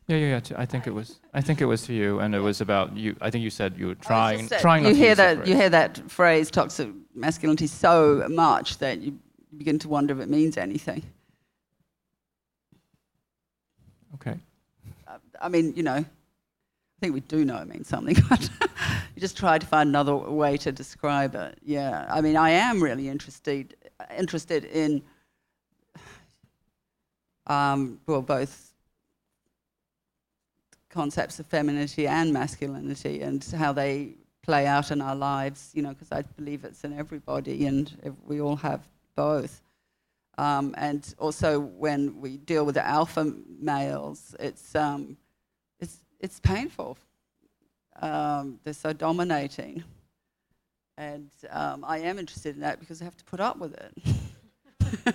[0.06, 0.40] Yeah, yeah, yeah.
[0.40, 1.20] t- I think it was.
[1.32, 3.16] I think it was to you, and it was about you.
[3.22, 5.16] I think you said you were trying, just saying, trying not you to hear use
[5.16, 9.18] the that you hear that phrase toxic masculinity so much that you
[9.56, 11.02] begin to wonder if it means anything.
[14.14, 14.38] Okay.
[15.08, 16.04] Uh, I mean, you know, I
[17.04, 18.48] think we do know it means something, but
[19.14, 21.58] you just try to find another way to describe it.
[21.62, 23.76] Yeah, I mean, I am really interested
[24.18, 25.02] interested in
[27.46, 28.72] um, well, both
[30.88, 35.72] concepts of femininity and masculinity and how they play out in our lives.
[35.74, 39.60] You know, because I believe it's in everybody, and we all have both.
[40.38, 43.30] Um, and also, when we deal with the alpha
[43.60, 45.18] males, it's um,
[46.24, 46.96] it's painful.
[48.00, 49.84] Um, they're so dominating,
[50.96, 55.14] and um, I am interested in that because I have to put up with it.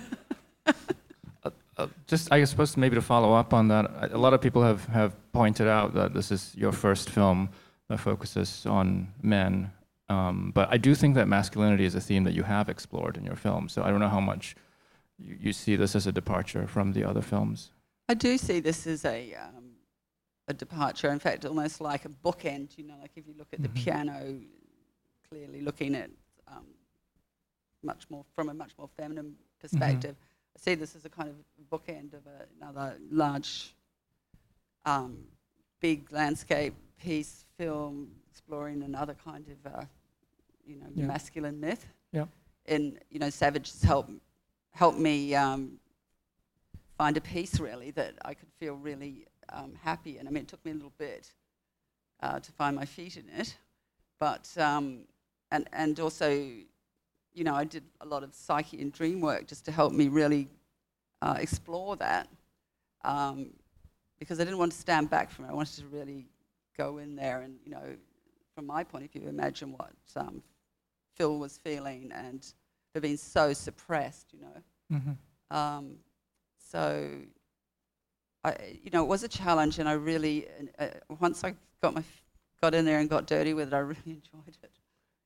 [1.76, 4.62] Uh, just, I suppose, maybe to follow up on that, a a lot of people
[4.62, 7.48] have, have pointed out that this is your first film
[7.88, 9.72] that focuses on men.
[10.10, 13.24] Um, but I do think that masculinity is a theme that you have explored in
[13.24, 13.70] your film.
[13.70, 14.56] So I don't know how much
[15.18, 17.70] you, you see this as a departure from the other films.
[18.10, 19.59] I do see this as a um,
[20.50, 21.10] a departure.
[21.10, 22.76] In fact, almost like a bookend.
[22.76, 23.74] You know, like if you look at the Mhm.
[23.74, 24.40] piano,
[25.28, 26.10] clearly looking at
[26.48, 26.66] um,
[27.82, 30.16] much more from a much more feminine perspective.
[30.56, 31.36] I see this as a kind of
[31.70, 33.74] bookend of a, another large,
[34.84, 35.26] um,
[35.80, 39.84] big landscape piece film exploring another kind of, uh,
[40.66, 41.06] you know, Yeah.
[41.06, 41.86] masculine myth.
[42.12, 42.26] Yeah.
[42.66, 44.12] And you know, Savage has helped
[44.72, 45.78] helped me um,
[46.96, 50.26] find a piece really that I could feel really um, happy in.
[50.26, 51.32] I mean, it took me a little bit
[52.22, 53.56] uh, to find my feet in it,
[54.18, 55.00] but um,
[55.50, 59.64] and and also, you know, I did a lot of psyche and dream work just
[59.66, 60.48] to help me really
[61.22, 62.28] uh, explore that,
[63.04, 63.50] um,
[64.18, 65.48] because I didn't want to stand back from it.
[65.48, 66.26] I wanted to really
[66.76, 67.96] go in there and, you know,
[68.54, 70.42] from my point of view, imagine what um,
[71.16, 72.46] Phil was feeling and
[72.94, 74.96] had been so suppressed, you know.
[74.96, 75.56] Mm-hmm.
[75.56, 75.96] Um,
[76.58, 77.10] so,
[78.44, 80.46] I, you know, it was a challenge, and I really,
[80.78, 80.88] uh,
[81.20, 82.02] once I got my
[82.62, 84.70] got in there and got dirty with it, I really enjoyed it.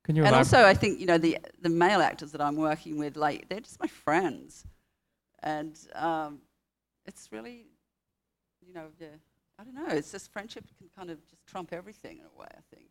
[0.05, 0.55] Can you and elaborate?
[0.55, 3.61] also, I think you know the the male actors that I'm working with, like they're
[3.61, 4.67] just my friends,
[5.43, 6.41] and um,
[7.07, 7.67] it's really,
[8.67, 9.09] you know, yeah,
[9.59, 9.87] I don't know.
[9.89, 12.49] It's just friendship can kind of just trump everything in a way.
[12.51, 12.89] I think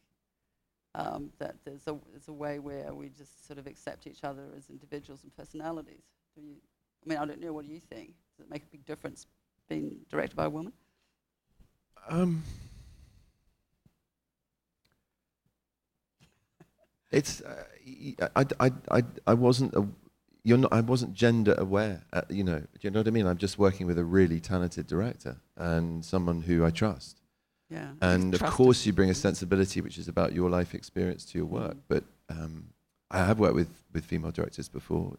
[0.95, 4.43] um, that there's a there's a way where we just sort of accept each other
[4.57, 6.03] as individuals and personalities.
[6.35, 6.55] Do you?
[7.05, 7.51] I mean, I don't know.
[7.53, 8.13] What do you think?
[8.37, 9.27] Does it make a big difference
[9.69, 10.73] being directed by a woman?
[12.09, 12.43] Um,
[17.11, 17.63] it's uh,
[18.35, 19.87] I, I, I, I wasn't a,
[20.43, 22.03] you're not I wasn't gender aware.
[22.11, 23.25] Uh, you know, do you know what I mean?
[23.25, 27.21] I'm just working with a really talented director and someone who I trust.
[27.69, 27.91] Yeah.
[28.01, 31.47] And of course, you bring a sensibility which is about your life experience to your
[31.47, 31.75] work.
[31.75, 31.81] Mm.
[31.87, 32.65] But um,
[33.09, 35.15] I have worked with with female directors before,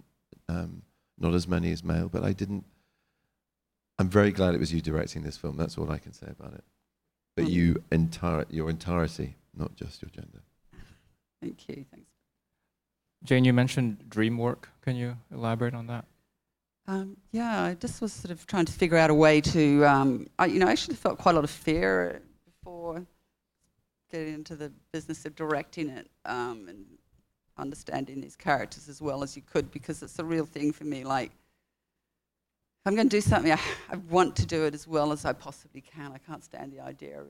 [0.48, 0.82] um,
[1.18, 2.64] not as many as male, but I didn't.
[3.98, 5.56] I'm very glad it was you directing this film.
[5.56, 6.64] That's all I can say about it.
[7.36, 7.50] But Mm.
[7.50, 10.42] you entire your entirety, not just your gender.
[11.40, 11.84] Thank you.
[11.90, 12.10] Thanks.
[13.22, 14.70] Jane, you mentioned dream work.
[14.82, 16.04] Can you elaborate on that?
[16.86, 20.26] Um, yeah, I just was sort of trying to figure out a way to, um,
[20.38, 23.06] I, you know, I actually felt quite a lot of fear before
[24.10, 26.84] getting into the business of directing it um, and
[27.56, 31.04] understanding these characters as well as you could because it's a real thing for me.
[31.04, 31.38] Like, if
[32.86, 33.58] I'm going to do something, I,
[33.90, 36.12] I want to do it as well as I possibly can.
[36.12, 37.28] I can't stand the idea of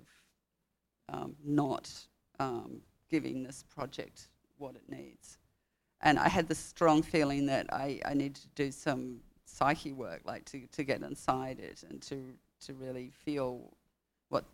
[1.08, 1.92] um, not
[2.40, 4.28] um, giving this project
[4.58, 5.38] what it needs.
[6.00, 10.22] And I had this strong feeling that I, I needed to do some psyche work,
[10.24, 12.34] like to, to get inside it and to,
[12.66, 13.72] to really feel
[14.30, 14.44] what,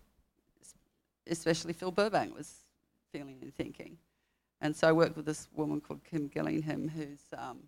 [1.29, 2.67] especially Phil Burbank was
[3.11, 3.97] feeling and thinking.
[4.61, 7.61] And so I worked with this woman called Kim Gillingham, who's, um,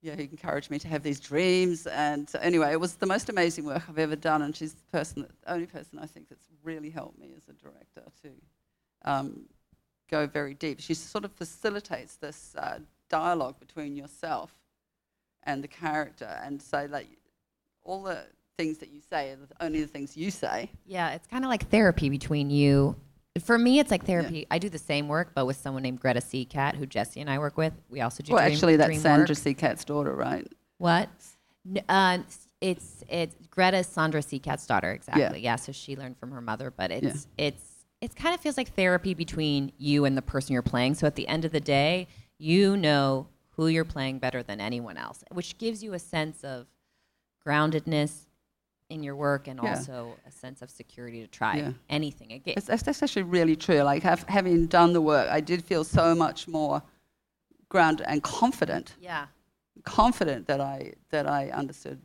[0.00, 1.86] yeah, who encouraged me to have these dreams.
[1.86, 4.42] And anyway, it was the most amazing work I've ever done.
[4.42, 7.48] And she's the person, that, the only person I think that's really helped me as
[7.48, 8.30] a director to
[9.04, 9.46] um,
[10.08, 10.80] go very deep.
[10.80, 12.78] She sort of facilitates this uh,
[13.08, 14.54] dialogue between yourself
[15.44, 17.08] and the character, and so like
[17.82, 18.26] all the
[18.56, 20.70] things that you say are only the things you say.
[20.84, 22.96] Yeah, it's kind of like therapy between you.
[23.40, 24.46] For me, it's like therapy.
[24.50, 27.38] I do the same work, but with someone named Greta Seacat, who Jesse and I
[27.38, 27.72] work with.
[27.88, 28.32] We also do.
[28.32, 29.34] well, dream, actually, that's Sandra.
[29.34, 30.46] Seacat's daughter, right?
[30.78, 31.08] What?
[31.88, 32.18] Uh,
[32.60, 35.40] it's it's Greta Sandra Seacat's daughter, exactly.
[35.40, 35.56] Yeah.
[35.56, 37.64] So she learned from her mother, but it's it's
[38.00, 40.94] it kind of feels like therapy between you and the person you're playing.
[40.94, 42.06] So at the end of the day,
[42.38, 46.66] you know who you're playing better than anyone else, which gives you a sense of
[47.44, 48.27] groundedness
[48.90, 49.70] in your work and Yeah.
[49.76, 51.72] also a sense of security to try Yeah.
[51.90, 52.54] anything again.
[52.66, 53.82] That's, that's actually really true.
[53.82, 56.82] Like have, having done the work, I did feel so much more
[57.68, 59.26] grounded and confident, Yeah.
[59.84, 62.00] confident that I that I understood.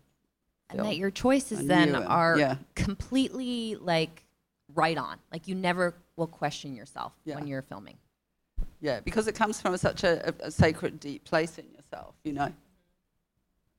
[0.69, 2.55] and that your choices then and- are yeah.
[2.75, 4.25] completely like
[4.73, 5.19] right on.
[5.31, 7.97] Like you never will question yourself when you're filming.
[8.81, 12.33] Yeah, because it comes from such a, a, a sacred, deep place in yourself, you
[12.33, 12.51] know.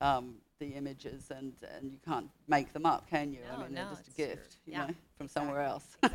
[0.00, 3.40] Um, the images, and, and you can't make them up, can you?
[3.50, 5.62] I No, mean, they're no, just a it's your- gift, you yeah, know, from somewhere
[5.62, 5.84] else.
[6.00, 6.12] From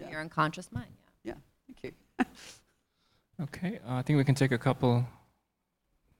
[0.00, 0.10] Yeah.
[0.10, 0.92] your unconscious mind.
[1.24, 1.34] Yeah.
[1.66, 2.26] Thank you.
[3.42, 5.06] Okay, uh, I think we can take a couple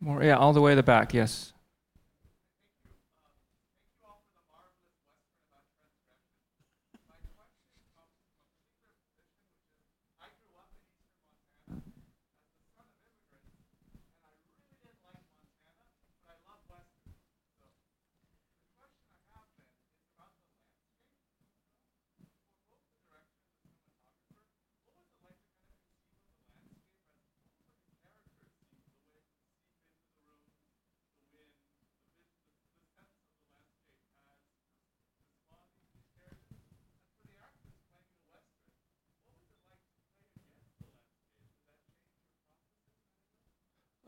[0.00, 0.22] more.
[0.22, 1.14] Yeah, all the way to the back.
[1.14, 1.52] Yes.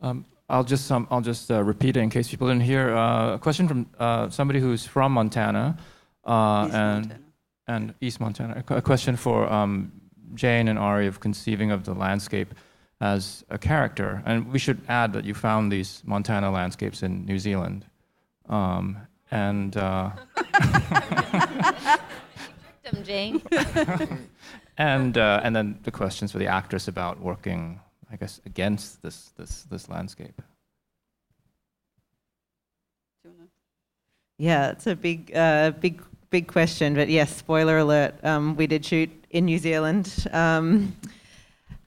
[0.01, 2.95] Um, I'll just um, I'll just uh, repeat it in case people didn't hear.
[2.95, 5.77] Uh, a question from uh, somebody who's from Montana,
[6.25, 7.25] uh, East and Montana.
[7.69, 8.65] and East Montana.
[8.69, 9.93] A, question for um,
[10.35, 12.55] Jane and Ari of conceiving of the landscape
[13.01, 14.23] as a character.
[14.25, 17.85] And we should add that you found these Montana landscapes in New Zealand,
[18.49, 18.97] um,
[19.31, 19.77] and.
[19.77, 20.11] Uh,
[23.03, 23.43] Jane.
[24.79, 27.81] and uh, and then the questions for the actress about working,
[28.11, 30.41] I guess, against this this this landscape.
[34.39, 36.01] Yeah, it's a big, uh, big,
[36.31, 36.95] big question.
[36.95, 40.97] But yes, spoiler alert: um, we did shoot in New Zealand, um,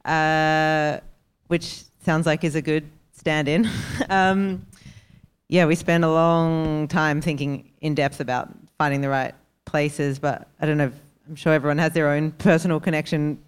[0.06, 1.00] uh,
[1.48, 3.70] which sounds like is a good stand-in.
[4.10, 4.66] um,
[5.48, 9.34] yeah, we spent a long time thinking in depth about finding the right
[9.66, 10.92] places, but I don't know.
[11.28, 13.40] I'm sure everyone has their own personal connection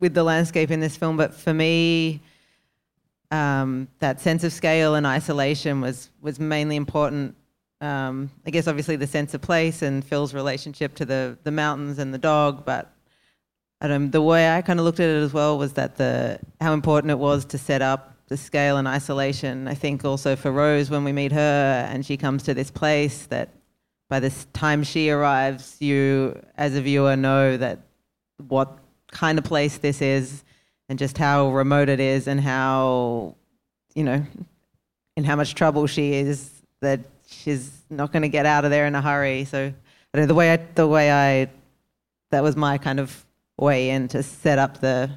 [0.00, 2.20] with the landscape in this film, but for me,
[3.30, 7.34] um, that sense of scale and isolation was was mainly important.
[7.80, 11.98] Um, I guess obviously the sense of place and Phil's relationship to the the mountains
[11.98, 12.92] and the dog, but
[13.80, 16.40] I don't, the way I kind of looked at it as well was that the
[16.60, 19.68] how important it was to set up the scale and isolation.
[19.68, 23.26] I think also for Rose when we meet her and she comes to this place
[23.26, 23.50] that
[24.08, 27.80] by the time she arrives, you as a viewer know that
[28.48, 28.78] what
[29.10, 30.44] kind of place this is
[30.88, 33.34] and just how remote it is and how
[33.94, 34.24] you know
[35.16, 36.50] in how much trouble she is
[36.80, 40.22] that she's not going to get out of there in a hurry so I don't
[40.22, 41.50] know, the way I the way I
[42.30, 43.24] that was my kind of
[43.58, 45.10] way in to set up the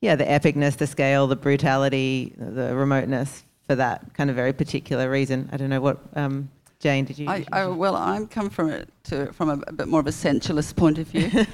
[0.00, 5.10] yeah the epicness the scale the brutality the remoteness for that kind of very particular
[5.10, 6.48] reason I don't know what um,
[6.80, 9.88] Jane did you I, I, well, I'm come from it to from a, a bit
[9.88, 11.28] more of a sensualist point of view.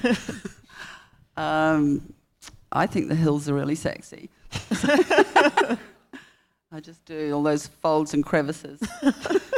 [1.37, 2.13] um,
[2.73, 4.31] I think the hills are really sexy.
[6.73, 8.81] I just do all those folds and crevices,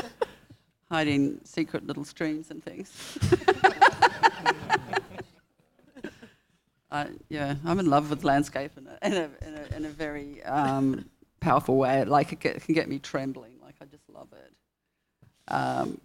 [0.91, 3.19] hiding secret little streams and things.
[7.29, 10.43] Yeah, I'm in love with landscape in a, in a, in a, in a very
[10.45, 11.05] um,
[11.41, 12.05] powerful way.
[12.05, 13.59] Like it, get, it can get me trembling.
[13.63, 14.53] Like I just love it.
[15.49, 16.01] Um,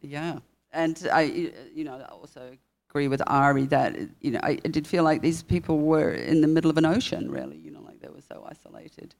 [0.00, 0.38] yeah,
[0.72, 2.56] and I, you know, also
[2.98, 6.40] agree with Ari that you know I, I did feel like these people were in
[6.40, 7.56] the middle of an ocean, really.
[7.56, 9.14] You know, like they were so isolated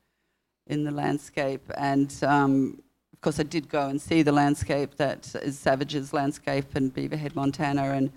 [0.67, 5.33] in the landscape, and um, of course I did go and see the landscape that
[5.43, 8.11] is Savage's landscape in Beaverhead, Montana, and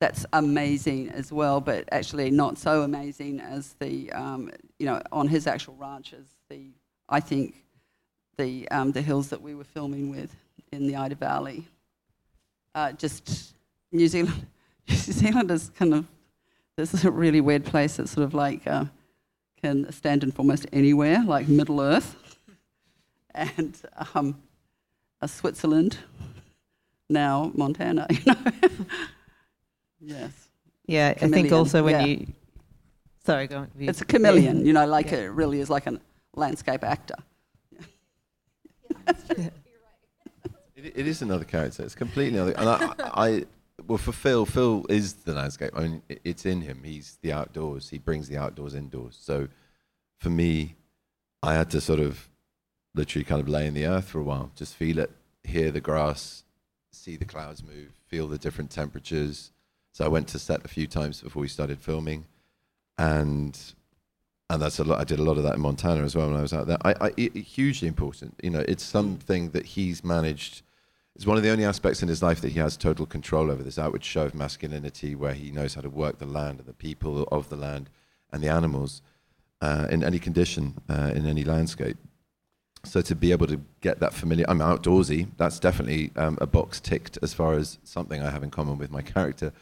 [0.00, 4.50] that's amazing as well, but actually not so amazing as the, um,
[4.80, 6.72] you know, on his actual ranch as the,
[7.08, 7.64] I think,
[8.36, 10.34] the, um, the hills that we were filming with
[10.72, 11.64] in the Ida Valley.
[12.74, 13.54] Uh, just
[13.92, 14.46] New Zealand,
[14.90, 16.06] Zealand is kind of,
[16.76, 17.98] this is a really weird place.
[17.98, 18.86] It's sort of like, uh,
[19.62, 22.16] can stand in for almost anywhere, like Middle Earth.
[23.34, 23.80] and
[24.14, 24.40] um,
[25.20, 25.98] uh, Switzerland,
[27.08, 28.36] now Montana, you know.
[30.00, 30.48] Yes.
[30.86, 32.04] Yeah, I think also when yeah.
[32.04, 32.26] you.
[33.24, 33.70] Sorry, go on.
[33.78, 35.18] You- It's a chameleon, you know, like Yeah.
[35.18, 35.98] it really is like a
[36.34, 37.16] landscape actor.
[40.76, 41.82] It, it is another character.
[41.82, 42.52] It's completely other.
[42.52, 43.44] And I, I,
[43.86, 45.70] well, for Phil, Phil is the landscape.
[45.76, 46.82] I mean, it's in him.
[46.84, 47.90] He's the outdoors.
[47.90, 49.18] He brings the outdoors indoors.
[49.20, 49.48] So,
[50.18, 50.76] for me,
[51.42, 52.28] I had to sort of
[52.94, 55.10] literally kind of lay in the earth for a while, just feel it,
[55.42, 56.44] hear the grass,
[56.92, 59.50] see the clouds move, feel the different temperatures.
[59.92, 62.24] So I went to set a few times before we started filming,
[62.98, 63.58] and
[64.50, 65.00] and that's a lot.
[65.00, 66.78] I did a lot of that in Montana as well when I was out there.
[66.84, 68.38] I, I hugely important.
[68.42, 70.62] You know, it's something that he's managed.
[71.16, 73.62] It's one of the only aspects in his life that he has total control over.
[73.62, 76.72] This outward show of masculinity, where he knows how to work the land and the
[76.72, 77.88] people of the land
[78.32, 79.00] and the animals
[79.60, 81.96] uh, in any condition, uh, in any landscape.
[82.82, 85.28] So to be able to get that familiar, I'm outdoorsy.
[85.36, 88.90] That's definitely um, a box ticked as far as something I have in common with
[88.90, 89.52] my character.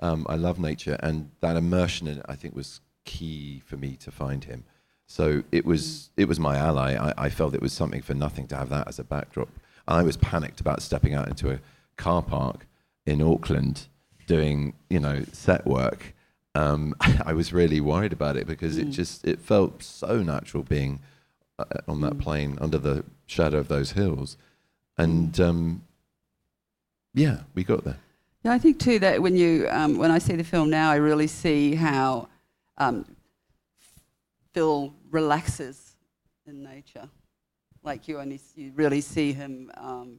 [0.00, 3.96] Um, I love nature, and that immersion in it, I think, was key for me
[3.96, 4.64] to find him.
[5.06, 6.96] So it was it was my ally.
[6.96, 9.48] I, I felt it was something for nothing to have that as a backdrop.
[9.88, 11.60] I was panicked about stepping out into a
[11.96, 12.66] car park
[13.06, 13.86] in Auckland
[14.26, 16.14] doing you know set work.
[16.54, 18.92] Um, I was really worried about it because it Mm.
[18.92, 21.00] just it felt so natural being
[21.58, 22.20] uh, on that Mm.
[22.20, 24.36] plain under the shadow of those hills,
[24.98, 25.82] and um,
[27.14, 27.98] yeah, we got there.
[28.44, 30.96] Yeah, I think too that when you um, when I see the film now, I
[30.96, 32.28] really see how
[32.78, 33.04] um,
[34.52, 35.96] Phil relaxes
[36.46, 37.08] in nature.
[37.86, 40.18] Like you only you really see him um,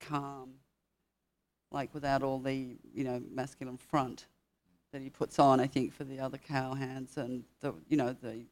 [0.00, 0.50] calm,
[1.72, 4.26] like without all the you know masculine front
[4.92, 5.58] that he puts on.
[5.58, 8.44] I think for the other cowhands and the you know the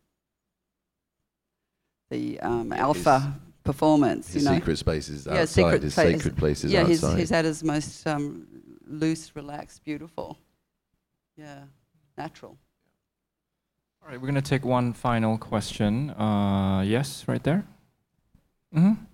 [2.10, 3.32] the um, alpha his-
[3.62, 4.32] performance.
[4.32, 4.56] His you know.
[4.56, 5.48] secret spaces Yeah, outside.
[5.48, 7.18] secret his place- sacred places yeah, he's, outside.
[7.20, 8.46] he's at his most um,
[8.88, 10.36] loose, relaxed, beautiful.
[11.36, 11.60] Yeah,
[12.16, 12.56] natural.
[14.02, 16.10] All right, we're going to take one final question.
[16.10, 17.64] Uh, yes, right there.
[18.72, 19.08] Hmm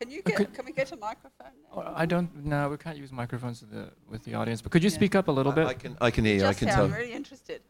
[0.00, 0.36] Can you Uh, get?
[0.36, 1.43] could- Can we get a microphone?
[1.43, 1.43] Oh,
[1.76, 2.44] I don't.
[2.44, 4.62] No, we can't use microphones with the, with the audience.
[4.62, 4.94] But could you Yeah.
[4.94, 5.66] speak up a little I, bit?
[5.66, 6.44] I can I can hear you.
[6.44, 6.84] I Just can here, tell.
[6.86, 7.62] I'm really interested.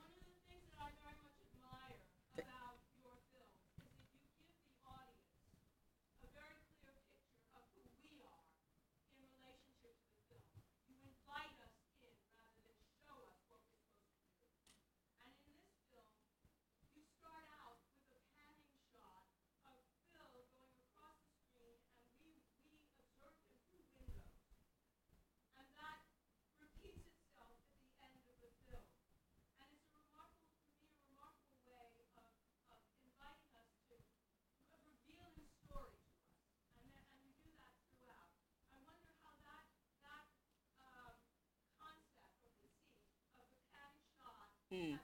[44.75, 44.95] Hmm.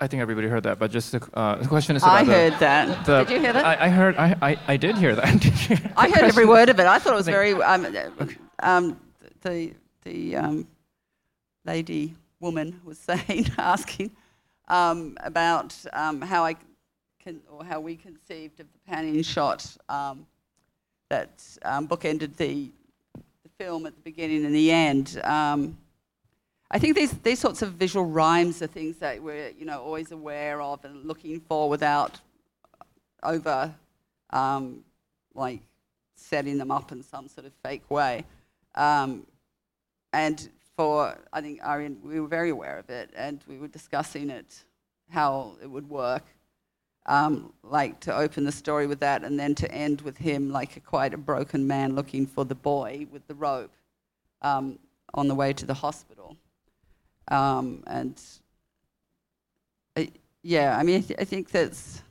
[0.00, 0.78] I think everybody heard that.
[0.78, 3.06] But just the, uh, the question is about I the, heard that.
[3.06, 3.64] the- Did you hear that?
[3.64, 4.16] I, I heard.
[4.16, 5.32] I, I, I did hear that.
[5.40, 6.86] Did you hear I the heard every word of it.
[6.86, 7.54] I thought it was very.
[7.54, 7.86] Um,
[8.62, 9.00] um,
[9.42, 9.72] the
[10.02, 10.66] the um,
[11.64, 14.10] lady woman was saying, asking
[14.68, 16.56] um, about um, how I
[17.22, 20.26] can or how we conceived of the panning shot um,
[21.08, 22.83] that um, bookended the the
[23.58, 25.20] film at the beginning and the end.
[25.22, 25.78] Um,
[26.70, 30.10] I think these these sorts of visual rhymes are things that we're you know always
[30.10, 32.20] aware of and looking for without
[33.22, 33.72] over
[34.30, 34.80] um,
[35.34, 35.60] like
[36.16, 38.24] setting them up in some sort of fake way.
[38.74, 39.26] Um,
[40.12, 43.68] and for I think Ari and, we were very aware of it, and we were
[43.68, 44.64] discussing it,
[45.10, 46.24] how it would work.
[47.06, 50.76] Um, like to open the story with that, and then to end with him like
[50.76, 53.72] a, quite a broken man looking for the boy with the rope
[54.40, 54.78] um,
[55.12, 56.36] on the way to the hospital.
[57.28, 58.20] Um, and
[59.96, 60.10] I,
[60.42, 62.02] yeah, I mean, I, th- I think that's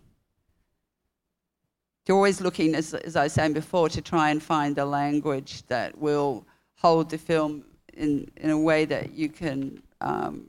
[2.05, 5.63] you're always looking, as, as I was saying before, to try and find the language
[5.67, 7.63] that will hold the film
[7.93, 10.47] in, in a way that you can um,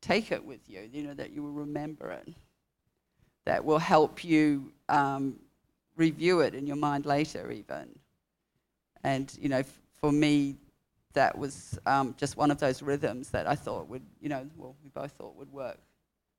[0.00, 2.28] take it with you, you know, that you will remember it,
[3.46, 5.36] that will help you um,
[5.96, 7.98] review it in your mind later, even.
[9.02, 10.56] And, you know, f- for me,
[11.14, 14.76] that was um, just one of those rhythms that I thought would, you know, well,
[14.84, 15.78] we both thought would work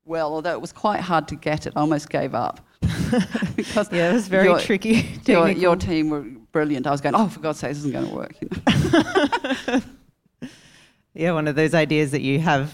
[0.08, 1.74] well, although it was quite hard to get it.
[1.76, 2.60] I almost gave up.
[3.56, 5.20] because yeah, it was very your, tricky.
[5.26, 6.86] Your, your, team were brilliant.
[6.86, 8.34] I was going, oh, for God's sake, this isn't going to work.
[8.40, 8.48] You
[9.66, 10.48] know?
[11.14, 12.72] yeah, one of those ideas that you have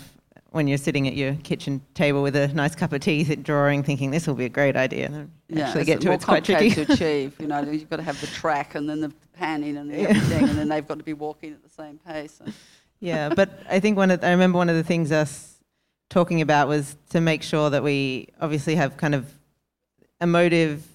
[0.54, 4.12] when you're sitting at your kitchen table with a nice cup of tea, drawing, thinking
[4.12, 5.06] this will be a great idea.
[5.06, 7.34] And yeah, actually get to it's quite tricky to achieve.
[7.40, 10.08] You know, you've got to have the track and then the panning and the yeah.
[10.10, 12.40] everything, and then they've got to be walking at the same pace.
[13.00, 15.58] yeah, but I think one of I remember one of the things us
[16.08, 19.26] talking about was to make sure that we obviously have kind of
[20.20, 20.86] emotive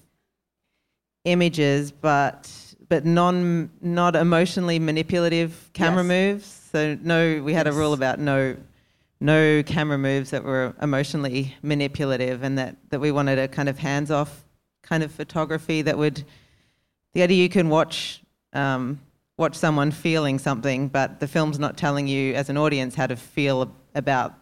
[1.26, 2.50] images, but
[2.88, 6.08] but non not emotionally manipulative camera yes.
[6.08, 6.46] moves.
[6.72, 7.74] So no, we had yes.
[7.74, 8.56] a rule about no
[9.20, 13.78] no camera moves that were emotionally manipulative, and that that we wanted a kind of
[13.78, 14.44] hands off
[14.82, 16.24] kind of photography that would
[17.12, 18.22] the idea you can watch.
[18.52, 19.00] Um,
[19.40, 23.16] watch someone feeling something, but the film's not telling you as an audience how to
[23.16, 24.34] feel about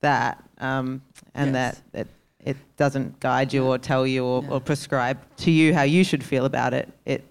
[0.00, 1.00] that, um,
[1.34, 1.80] and yes.
[1.92, 2.08] that it,
[2.44, 6.24] it doesn't guide you or tell you or, or, prescribe to you how you should
[6.24, 6.92] feel about it.
[7.06, 7.24] It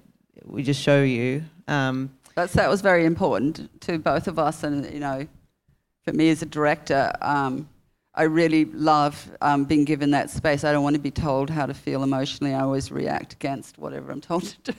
[0.45, 1.43] we just show you.
[1.67, 5.27] Um, That's that was very important to both of us, and you know,
[6.03, 7.11] for me as a director.
[7.21, 7.69] Um,
[8.13, 10.63] I really love um, being given that space.
[10.63, 12.53] I don't want to be told how to feel emotionally.
[12.53, 14.77] I always react against whatever I'm told to do.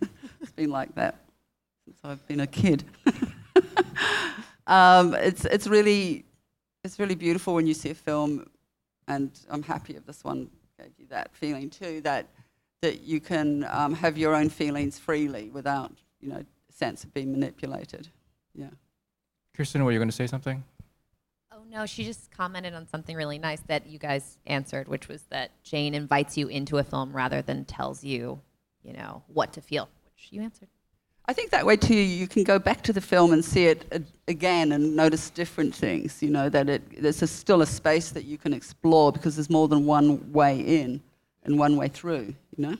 [0.40, 1.16] it's been like that
[1.84, 2.84] since I've been a kid.
[4.66, 6.24] um, it's it's really
[6.82, 8.48] it's really beautiful when you see a film,
[9.08, 10.48] and I'm happy if this one
[10.78, 12.00] gave you that feeling too.
[12.00, 12.28] That
[12.80, 17.30] that you can um, have your own feelings freely without you know sense of being
[17.32, 18.08] manipulated.
[18.54, 18.68] Yeah.
[19.60, 20.64] Kirsten, were you going to say something?
[21.52, 25.20] Oh no, she just commented on something really nice that you guys answered, which was
[25.24, 28.40] that Jane invites you into a film rather than tells you,
[28.82, 30.68] you know, what to feel, which you answered.
[31.26, 33.84] I think that way too, you can go back to the film and see it
[33.92, 33.98] uh,
[34.28, 36.22] again and notice different things.
[36.22, 39.50] You know that it, there's a, still a space that you can explore because there's
[39.50, 41.02] more than one way in
[41.42, 42.34] and one way through.
[42.56, 42.76] You know.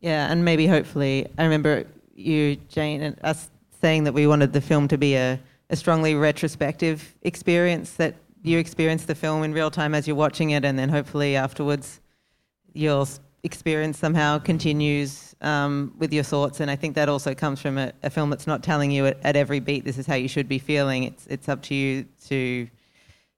[0.00, 3.50] Yeah, and maybe hopefully, I remember you, Jane, and us
[3.82, 5.38] saying that we wanted the film to be a,
[5.70, 10.50] a strongly retrospective experience that you experience the film in real time as you're watching
[10.50, 12.00] it, and then hopefully afterwards
[12.72, 13.08] you'll
[13.42, 16.60] experience somehow continues um, with your thoughts.
[16.60, 19.18] And I think that also comes from a, a film that's not telling you at,
[19.22, 21.04] at, every beat this is how you should be feeling.
[21.04, 22.68] It's it's up to you to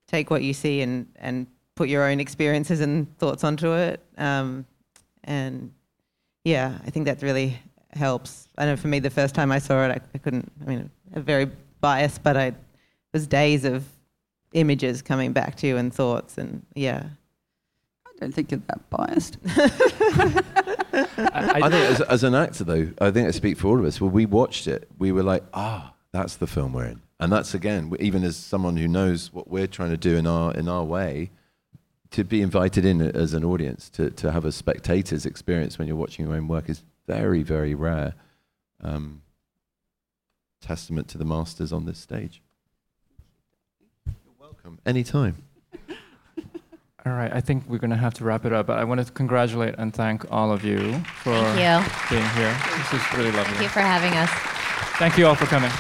[0.07, 4.01] take what you see and and put your own experiences and thoughts onto it.
[4.18, 4.66] Um,
[5.24, 5.72] and
[6.45, 7.59] yeah, I think that really
[7.93, 8.49] helps.
[8.57, 10.51] I know for me, the first time I saw it, I, I couldn't.
[10.62, 11.51] I mean, a very
[11.81, 12.55] biased, but I it
[13.12, 13.85] was days of
[14.53, 17.07] images coming back to you and thoughts, and yeah,
[18.07, 19.39] I don't think you're that biased.
[19.47, 20.43] I,
[21.62, 24.01] I, think as, as, an actor, though, I think I speak for all of us.
[24.01, 27.03] When we watched it, we were like, ah, that's the film we're in.
[27.18, 30.55] And that's, again, even as someone who knows what we're trying to do in our,
[30.55, 31.31] in our way,
[32.12, 35.97] to be invited in as an audience, to, to have a spectator's experience when you're
[35.97, 38.14] watching your own work is very, very rare.
[38.83, 39.22] Um,
[40.61, 42.43] testament to the masters on this stage.
[44.07, 44.79] You're welcome.
[44.87, 45.43] Anytime.
[47.07, 48.67] All right, I think we're going to have to wrap it up.
[48.67, 51.83] But I want to congratulate and thank all of you for you.
[52.11, 52.57] being here.
[52.77, 53.55] This is really lovely.
[53.55, 54.31] Thank you for having us.
[54.99, 55.71] Thank you all for coming.